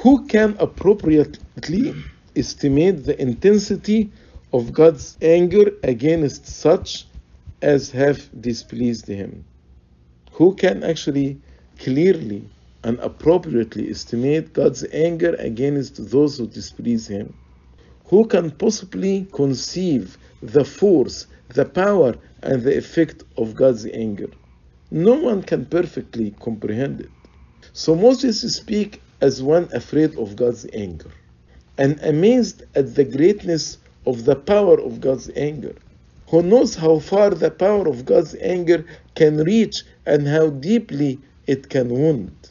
[0.00, 1.94] Who can appropriately
[2.34, 4.10] estimate the intensity
[4.50, 7.04] of God's anger against such
[7.62, 9.44] as have displeased him?
[10.32, 11.40] Who can actually
[11.78, 12.44] clearly
[12.84, 17.32] and appropriately estimate God's anger against those who displease him?
[18.06, 24.28] Who can possibly conceive the force, the power, and the effect of God's anger?
[24.90, 27.10] No one can perfectly comprehend it.
[27.72, 31.10] So Moses speaks as one afraid of God's anger
[31.78, 35.74] and amazed at the greatness of the power of God's anger,
[36.32, 41.68] who knows how far the power of God's anger can reach and how deeply it
[41.68, 42.50] can wound.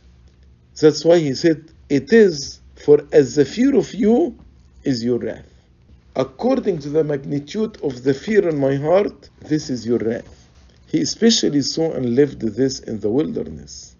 [0.79, 4.37] That's why he said, It is for as the fear of you
[4.83, 5.51] is your wrath.
[6.15, 10.47] According to the magnitude of the fear in my heart, this is your wrath.
[10.85, 13.95] He especially saw and lived this in the wilderness.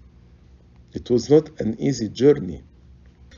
[0.94, 2.62] It was not an easy journey.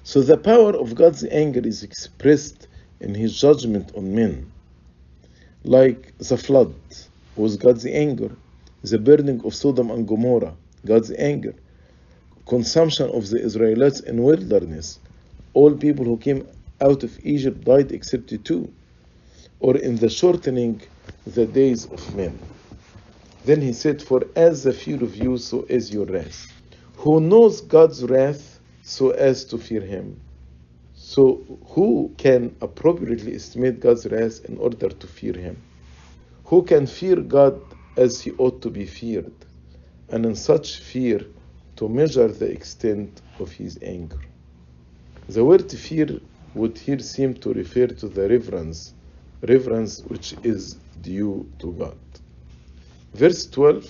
[0.04, 2.68] So the power of God's anger is expressed
[3.00, 4.53] in his judgment on men.
[5.66, 6.76] Like the flood
[7.36, 8.38] was God's anger,
[8.84, 11.56] the burning of Sodom and Gomorrah, God's anger,
[12.48, 15.00] consumption of the Israelites in wilderness,
[15.54, 16.48] all people who came
[16.82, 18.74] out of Egypt died except two,
[19.60, 20.82] or in the shortening
[21.26, 22.46] the days of men.
[23.44, 26.54] Then he said, For as the fear of you, so is your wrath.
[26.98, 30.23] Who knows God's wrath so as to fear him?
[31.14, 31.44] So,
[31.76, 35.58] who can appropriately estimate God's wrath in order to fear him?
[36.46, 37.62] Who can fear God
[37.96, 39.32] as he ought to be feared,
[40.10, 41.22] and in such fear
[41.76, 44.22] to measure the extent of his anger?
[45.30, 46.20] The word fear
[46.56, 48.96] would here seem to refer to the reverence,
[49.44, 51.98] reverence which is due to God.
[53.14, 53.86] Verse 12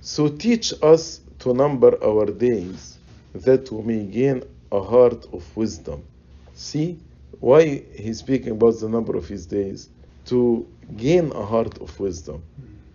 [0.00, 2.98] So teach us to number our days,
[3.34, 4.44] that we may gain
[4.74, 6.02] a heart of wisdom.
[6.54, 6.98] See
[7.40, 9.88] why he's speaking about the number of his days?
[10.26, 10.66] To
[10.96, 12.42] gain a heart of wisdom.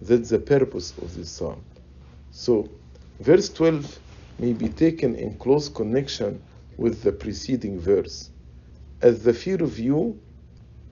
[0.02, 1.64] That's the purpose of this psalm.
[2.32, 2.70] So,
[3.20, 4.00] verse 12
[4.40, 6.42] may be taken in close connection
[6.78, 8.30] with the preceding verse.
[9.02, 10.20] As the fear of you,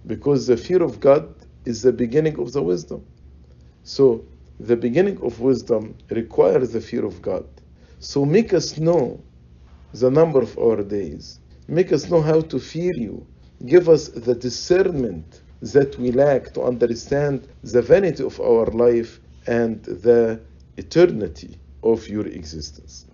[0.05, 1.33] because the fear of God
[1.65, 3.05] is the beginning of the wisdom.
[3.83, 4.23] So,
[4.59, 7.45] the beginning of wisdom requires the fear of God.
[7.99, 9.23] So, make us know
[9.93, 11.39] the number of our days.
[11.67, 13.27] Make us know how to fear you.
[13.65, 19.83] Give us the discernment that we lack to understand the vanity of our life and
[19.83, 20.41] the
[20.77, 23.05] eternity of your existence.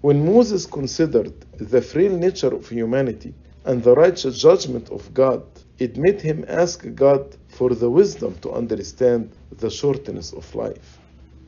[0.00, 3.34] When Moses considered the frail nature of humanity
[3.64, 5.44] and the righteous judgment of God,
[5.78, 11.00] it made him ask God for the wisdom to understand the shortness of life.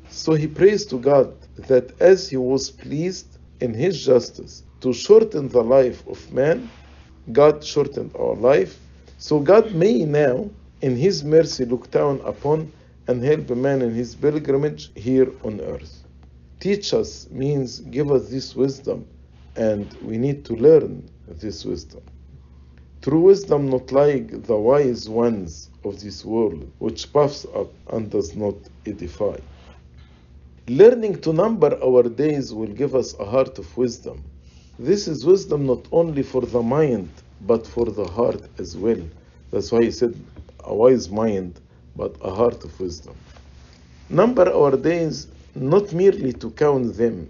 [0.08, 3.31] So he prays to God that as he was pleased
[3.64, 6.70] in his justice to shorten the life of man,
[7.32, 8.74] God shortened our life.
[9.18, 10.50] So God may now,
[10.82, 12.72] in his mercy, look down upon
[13.08, 15.94] and help man in his pilgrimage here on earth.
[16.60, 19.06] teach us means give us this wisdom,
[19.56, 22.02] and we need to learn this wisdom.
[23.02, 28.36] True wisdom, not like the wise ones of this world, which puffs up and does
[28.36, 28.56] not
[28.86, 29.38] edify.
[30.68, 34.22] Learning to number our days will give us a heart of wisdom.
[34.78, 37.08] This is wisdom not only for the mind,
[37.40, 39.02] but for the heart as well.
[39.50, 40.14] That's why he said,
[40.62, 41.60] a wise mind,
[41.96, 43.16] but a heart of wisdom.
[44.08, 47.28] Number our days not merely to count them,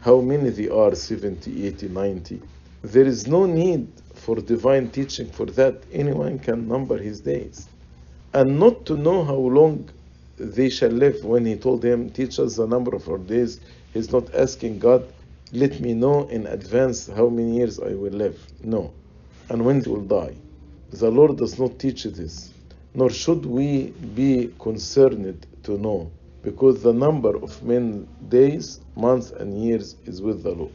[0.00, 2.40] how many they are 70, 80, 90.
[2.82, 5.82] There is no need for divine teaching for that.
[5.92, 7.68] Anyone can number his days.
[8.32, 9.90] And not to know how long
[10.40, 11.24] they shall live.
[11.24, 13.60] When he told him, Teach us the number of our days,
[13.92, 15.12] he's not asking God,
[15.52, 18.38] Let me know in advance how many years I will live.
[18.62, 18.92] No.
[19.48, 20.34] And when they will die.
[20.92, 22.52] The Lord does not teach this,
[22.94, 26.10] nor should we be concerned to know,
[26.42, 30.72] because the number of men days, months, and years is with the Lord.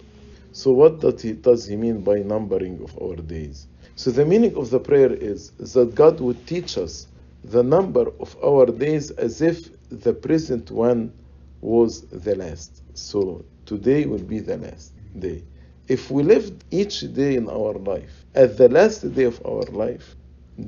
[0.54, 3.68] So, what does he, does he mean by numbering of our days?
[3.98, 7.08] So, the meaning of the prayer is that God would teach us
[7.50, 11.14] the number of our days as if the present one
[11.62, 12.82] was the last.
[12.98, 15.44] So, today will be the last day.
[15.88, 20.16] If we lived each day in our life as the last day of our life,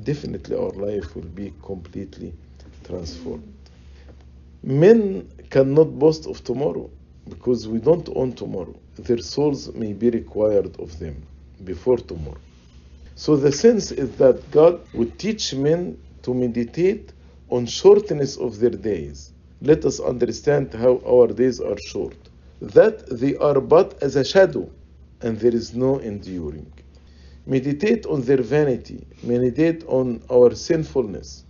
[0.04, 2.32] definitely our life will be completely
[2.84, 3.52] transformed.
[4.62, 6.90] Men cannot boast of tomorrow
[7.28, 8.78] because we don't own tomorrow.
[8.96, 11.26] Their souls may be required of them
[11.64, 12.40] before tomorrow.
[13.16, 15.98] So the sense is that God would teach men
[16.28, 17.14] to meditate
[17.48, 19.32] on shortness of their days.
[19.62, 22.28] Let us understand how our days are short.
[22.60, 24.70] That they are but as a shadow,
[25.22, 26.72] and there is no enduring.
[27.46, 31.46] Meditate on their vanity, meditate on our sinfulness,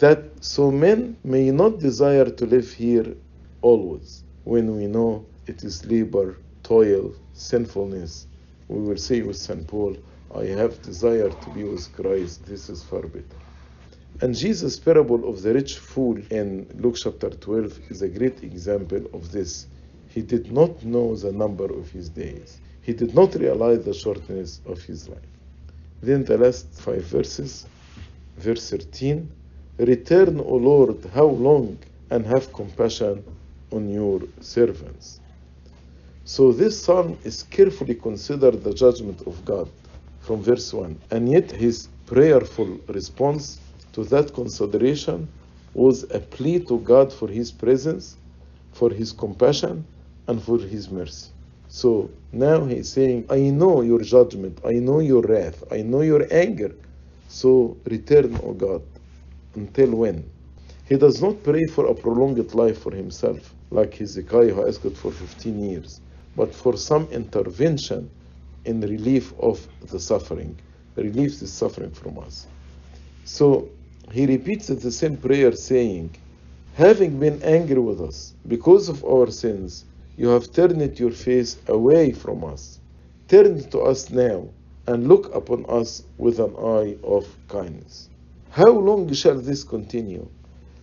[0.00, 3.14] that so men may not desire to live here
[3.60, 8.26] always, when we know it is labor, toil, sinfulness.
[8.68, 9.68] We will say with St.
[9.68, 9.98] Paul,
[10.34, 13.47] I have desire to be with Christ, this is far better.
[14.20, 19.06] And Jesus' parable of the rich fool in Luke chapter 12 is a great example
[19.14, 19.68] of this.
[20.08, 22.58] He did not know the number of his days.
[22.82, 25.32] He did not realize the shortness of his life.
[26.02, 27.66] Then the last five verses,
[28.38, 29.30] verse 13
[29.78, 31.78] Return, O Lord, how long,
[32.10, 33.22] and have compassion
[33.70, 35.20] on your servants.
[36.24, 39.70] So this psalm is carefully considered the judgment of God
[40.18, 43.60] from verse 1, and yet his prayerful response
[43.92, 45.28] to that consideration
[45.74, 48.16] was a plea to God for his presence,
[48.72, 49.84] for his compassion,
[50.26, 51.30] and for his mercy.
[51.68, 56.26] So now he's saying, I know your judgment, I know your wrath, I know your
[56.32, 56.74] anger.
[57.28, 58.82] So return, O God.
[59.54, 60.30] Until when?
[60.86, 65.12] He does not pray for a prolonged life for himself, like Hezekiah who asked for
[65.12, 66.00] 15 years,
[66.36, 68.10] but for some intervention
[68.64, 70.58] in relief of the suffering,
[70.96, 72.46] relieve the suffering from us.
[73.24, 73.68] So
[74.12, 76.14] he repeats the same prayer saying,
[76.74, 79.84] Having been angry with us because of our sins,
[80.16, 82.78] you have turned your face away from us.
[83.28, 84.48] Turn to us now
[84.86, 88.08] and look upon us with an eye of kindness.
[88.50, 90.28] How long shall this continue?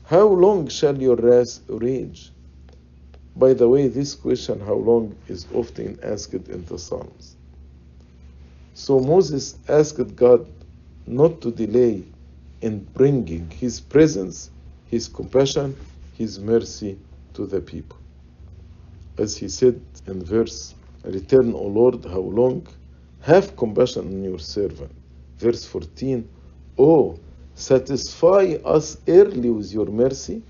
[0.04, 2.32] How long shall your wrath rage?
[3.36, 7.36] By the way, this question, how long, is often asked in the Psalms.
[8.74, 10.48] So Moses asked God
[11.08, 12.04] not to delay
[12.66, 14.49] in bringing his presence,
[14.86, 15.78] his compassion,
[16.18, 16.97] his mercy
[17.36, 17.99] to the people.
[19.20, 22.66] As he said in verse, Return, O Lord, how long?
[23.22, 24.91] Have compassion on your servant.
[25.38, 26.28] Verse 14,
[26.80, 27.20] Oh,
[27.53, 30.41] satisfy us early with your mercy,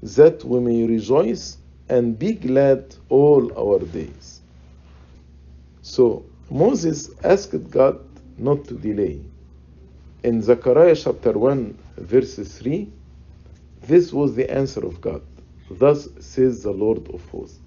[0.00, 4.42] that we may rejoice and be glad all our days.
[5.80, 7.98] So Moses asked God
[8.38, 9.31] not to delay.
[10.24, 12.88] In Zechariah chapter 1, verse 3,
[13.88, 15.20] this was the answer of God.
[15.68, 17.58] Thus says the Lord of hosts.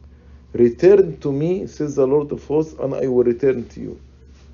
[0.54, 4.00] Return to me, says the Lord of hosts, and I will return to you,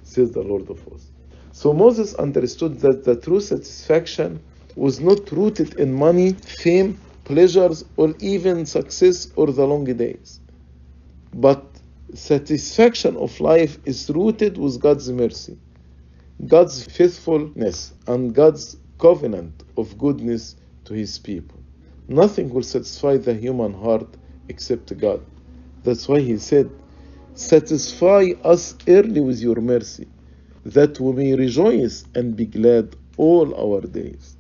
[0.04, 1.12] says the Lord of hosts.
[1.52, 4.40] So Moses understood that the true satisfaction
[4.76, 10.40] was not rooted in money, fame, pleasures, or even success or the long days.
[11.36, 11.64] But
[12.16, 15.58] satisfaction of life is rooted with God's mercy,
[16.48, 21.60] God's faithfulness, and God's covenant of goodness to his people.
[22.08, 24.18] Nothing will satisfy the human heart
[24.50, 25.24] except God.
[25.84, 26.70] That's why he said,
[27.36, 30.08] Satisfy us early with your mercy,
[30.66, 34.36] that we may rejoice and be glad all our days.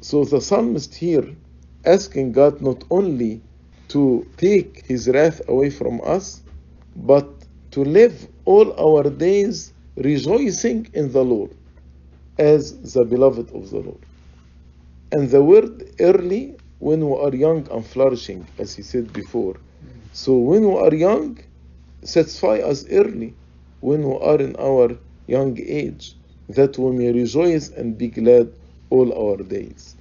[0.00, 1.36] So the psalmist here
[1.84, 3.42] asking God not only
[3.88, 6.42] to take his wrath away from us,
[6.96, 7.28] but
[7.72, 11.54] to live all our days rejoicing in the Lord
[12.38, 14.06] as the beloved of the Lord.
[15.12, 19.56] And the word early, when we are young and flourishing, as he said before.
[20.12, 21.38] So when we are young,
[22.04, 23.36] satisfy us early,
[23.80, 26.16] when we are in our young age,
[26.48, 28.52] that we may rejoice and be glad
[28.90, 29.96] all our days.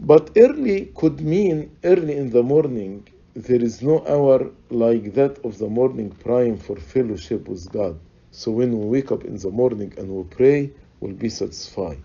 [0.00, 3.08] But early could mean early in the morning.
[3.34, 8.00] There is no hour like that of the morning prime for fellowship with God.
[8.36, 10.70] So when we wake up in the morning and we pray,
[11.00, 12.02] we'll be satisfied.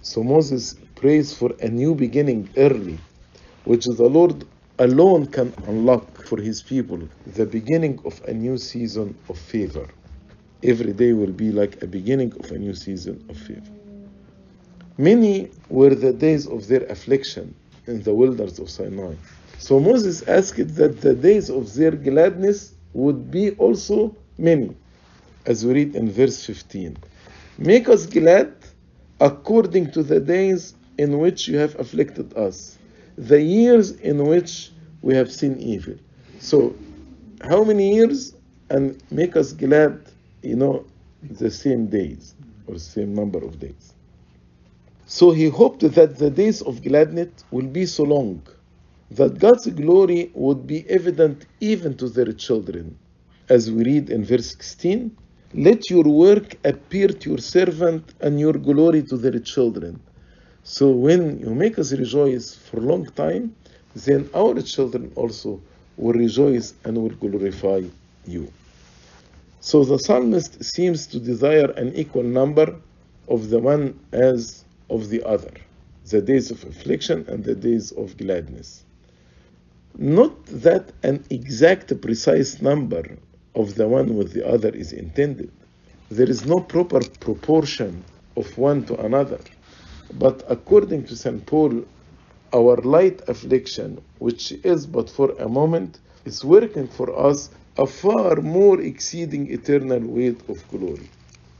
[0.00, 2.98] So Moses prays for a new beginning early,
[3.64, 4.46] which the Lord
[4.78, 9.86] alone can unlock for his people, the beginning of a new season of favor.
[10.62, 13.74] Every day will be like a beginning of a new season of favor.
[14.96, 17.54] Many were the days of their affliction
[17.86, 19.16] in the wilderness of Sinai.
[19.58, 24.74] So Moses asked that the days of their gladness would be also many,
[25.46, 26.96] as we read in verse 15.
[27.58, 28.52] Make us glad
[29.20, 32.78] according to the days in which you have afflicted us,
[33.16, 34.70] the years in which
[35.02, 35.94] we have seen evil.
[36.38, 36.74] So,
[37.42, 38.34] how many years?
[38.70, 40.00] And make us glad,
[40.42, 40.86] you know,
[41.22, 42.34] the same days
[42.66, 43.94] or same number of days.
[45.06, 48.42] So he hoped that the days of gladness will be so long
[49.10, 52.98] that God's glory would be evident even to their children.
[53.50, 55.14] As we read in verse 16,
[55.54, 60.00] let your work appear to your servant and your glory to their children.
[60.64, 63.54] So when you make us rejoice for a long time,
[63.94, 65.60] then our children also
[65.96, 67.82] will rejoice and will glorify
[68.26, 68.50] you.
[69.60, 72.74] So the psalmist seems to desire an equal number
[73.28, 75.52] of the one as of the other,
[76.08, 78.84] the days of affliction and the days of gladness.
[79.98, 83.18] Not that an exact precise number
[83.54, 85.50] of the one with the other is intended.
[86.10, 88.04] There is no proper proportion
[88.36, 89.40] of one to another.
[90.14, 91.44] But according to St.
[91.46, 91.84] Paul,
[92.52, 98.36] our light affliction, which is but for a moment, is working for us a far
[98.36, 101.10] more exceeding eternal weight of glory.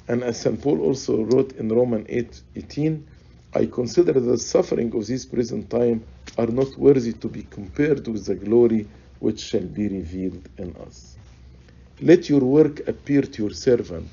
[0.09, 0.61] And as St.
[0.61, 3.07] Paul also wrote in Romans 8 18,
[3.55, 6.05] I consider the suffering of this present time
[6.39, 8.89] are not worthy to be compared with the glory
[9.21, 11.17] which shall be revealed in us.
[12.03, 14.09] Let your work appear to your servant,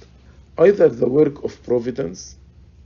[0.59, 2.35] either the work of providence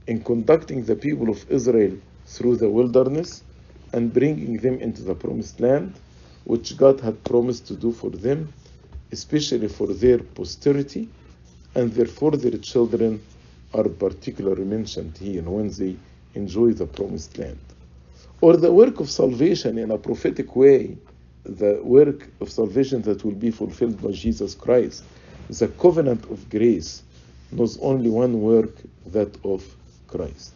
[0.06, 1.94] in conducting the people of Israel
[2.24, 3.42] through the wilderness
[3.92, 5.92] and bringing them into the promised land,
[6.44, 8.50] which God had promised to do for them,
[9.12, 11.10] especially for their posterity,
[11.74, 13.20] and therefore their children
[13.74, 15.96] are particularly mentioned here when they
[16.34, 17.60] enjoy the promised land.
[18.40, 20.96] Or the work of salvation in a prophetic way,
[21.44, 25.04] the work of salvation that will be fulfilled by Jesus Christ,
[25.48, 27.02] the covenant of grace
[27.50, 29.64] knows only one work, that of
[30.08, 30.54] Christ.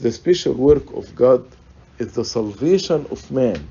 [0.00, 1.56] The special work of God
[1.98, 3.68] is the salvation of man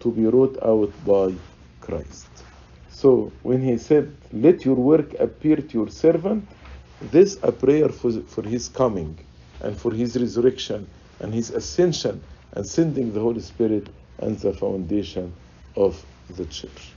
[0.00, 1.38] to be wrought out by
[1.80, 2.44] Christ.
[2.88, 6.54] So when he said, Let your work appear to your servant,
[7.00, 9.18] this a prayer for, for his coming
[9.60, 10.88] and for his resurrection
[11.20, 12.22] and his ascension
[12.52, 15.34] and sending the Holy Spirit and the foundation
[15.76, 16.92] of the church.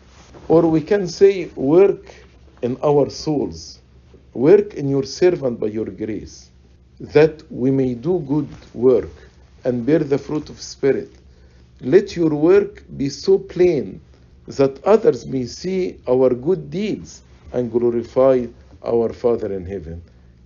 [0.48, 2.14] Or we can say, work
[2.62, 3.80] in our souls,
[4.34, 6.50] work in your servant by your grace,
[7.00, 9.30] that we may do good work
[9.64, 11.12] and bear the fruit of Spirit.
[11.82, 14.02] Let your work be so plain
[14.48, 18.48] that others may see our good deeds and glorify
[18.86, 20.02] our Father in heaven.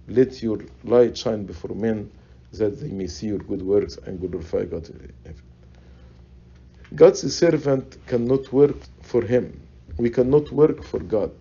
[0.08, 2.12] Let your light shine before men
[2.54, 5.49] that they may see your good works and glorify God in heaven.
[6.96, 9.62] God's servant cannot work for him.
[9.98, 11.32] We cannot work for God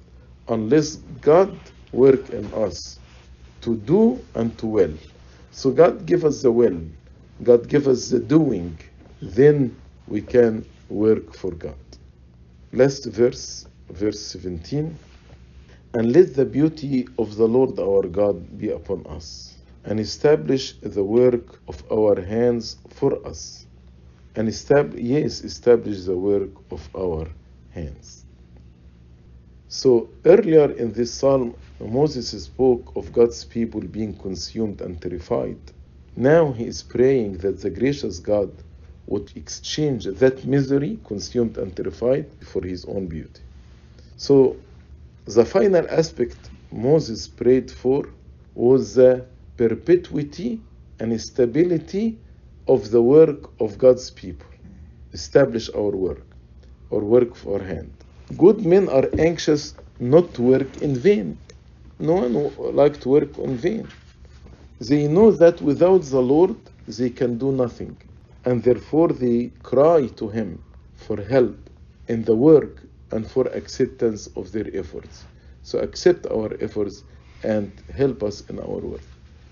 [0.49, 1.59] unless God
[1.92, 3.01] work in us
[3.62, 4.94] to do and to will.
[5.53, 6.80] So God give us the will.
[7.42, 8.78] God give us the doing.
[9.22, 9.76] Then
[10.07, 11.76] we can work for God.
[12.72, 14.99] Last verse, verse 17.
[15.94, 21.05] And let the beauty of the Lord our God be upon us, and establish the
[21.05, 23.67] work of our hands for us.
[24.34, 27.28] And yes, establish the work of our
[27.70, 28.24] hands.
[29.68, 35.58] So earlier in this psalm, Moses spoke of God's people being consumed and terrified.
[36.16, 38.50] Now he is praying that the gracious God
[39.06, 43.40] would exchange that misery, consumed and terrified, for his own beauty.
[44.16, 44.56] So
[45.26, 48.04] the final aspect Moses prayed for
[48.54, 49.26] was the
[49.56, 50.60] perpetuity
[50.98, 52.18] and stability
[52.68, 54.48] of the work of God's people.
[55.12, 56.26] Establish our work.
[56.90, 58.04] or work for hand.
[58.36, 61.40] Good men are anxious not to work in vain.
[62.00, 63.92] No one like to work in vain.
[64.80, 66.56] They know that without the Lord
[66.86, 68.00] they can do nothing,
[68.44, 70.64] and therefore they cry to Him
[70.94, 71.70] for help
[72.08, 75.26] in the work and for acceptance of their efforts.
[75.62, 77.04] So accept our efforts
[77.42, 79.08] and help us in our work.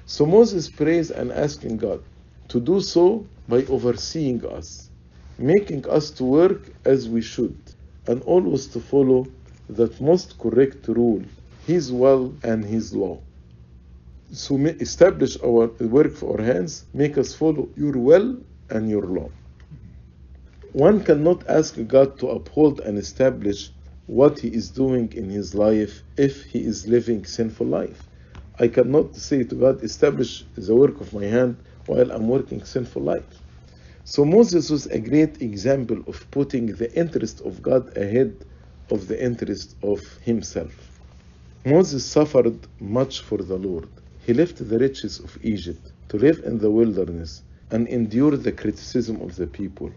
[0.06, 2.02] So Moses prays and asking God
[2.48, 4.90] to do so by overseeing us,
[5.38, 7.56] making us to work as we should,
[8.06, 9.26] and always to follow
[9.68, 11.22] that most correct rule,
[11.66, 13.20] His will and His law.
[14.32, 18.38] So establish our work for our hands, make us follow your will
[18.70, 19.30] and your law.
[20.72, 23.70] One cannot ask God to uphold and establish
[24.06, 28.02] what he is doing in his life if he is living sinful life.
[28.58, 31.56] I cannot say to God, establish the work of my hand
[31.86, 33.42] while I'm working sinful life.
[34.04, 38.44] So Moses was a great example of putting the interest of God ahead
[38.90, 40.92] of the interest of himself.
[41.64, 43.88] Moses suffered much for the Lord.
[44.24, 49.20] He left the riches of Egypt to live in the wilderness and endure the criticism
[49.20, 49.92] of the people.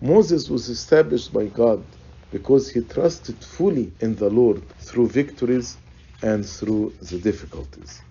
[0.00, 1.84] Moses was established by God
[2.30, 5.78] because he trusted fully in the Lord through victories
[6.22, 8.02] and through the difficulties.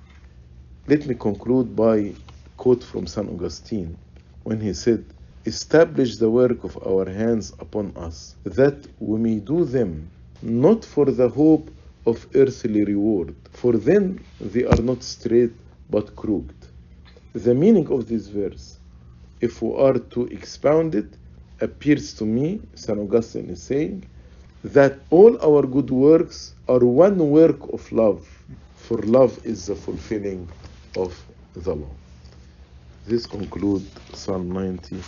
[0.87, 2.15] Let me conclude by
[2.57, 3.29] quote from St.
[3.29, 3.97] Augustine
[4.43, 5.03] when he said,
[5.45, 10.09] Establish the work of our hands upon us, that we may do them
[10.41, 11.69] not for the hope
[12.05, 15.53] of earthly reward, for then they are not straight
[15.89, 16.55] but crooked.
[17.33, 18.79] The meaning of this verse,
[19.41, 21.17] if we are to expound it,
[21.61, 22.99] appears to me, St.
[22.99, 24.05] Augustine is saying,
[24.63, 28.27] that all our good works are one work of love,
[28.75, 30.49] for love is the fulfilling
[30.97, 31.11] of
[31.53, 31.95] the law.
[33.05, 35.05] This concludes Psalm 90.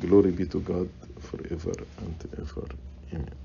[0.00, 0.90] Glory be to God
[1.20, 2.68] forever and ever.
[3.12, 3.43] Amen.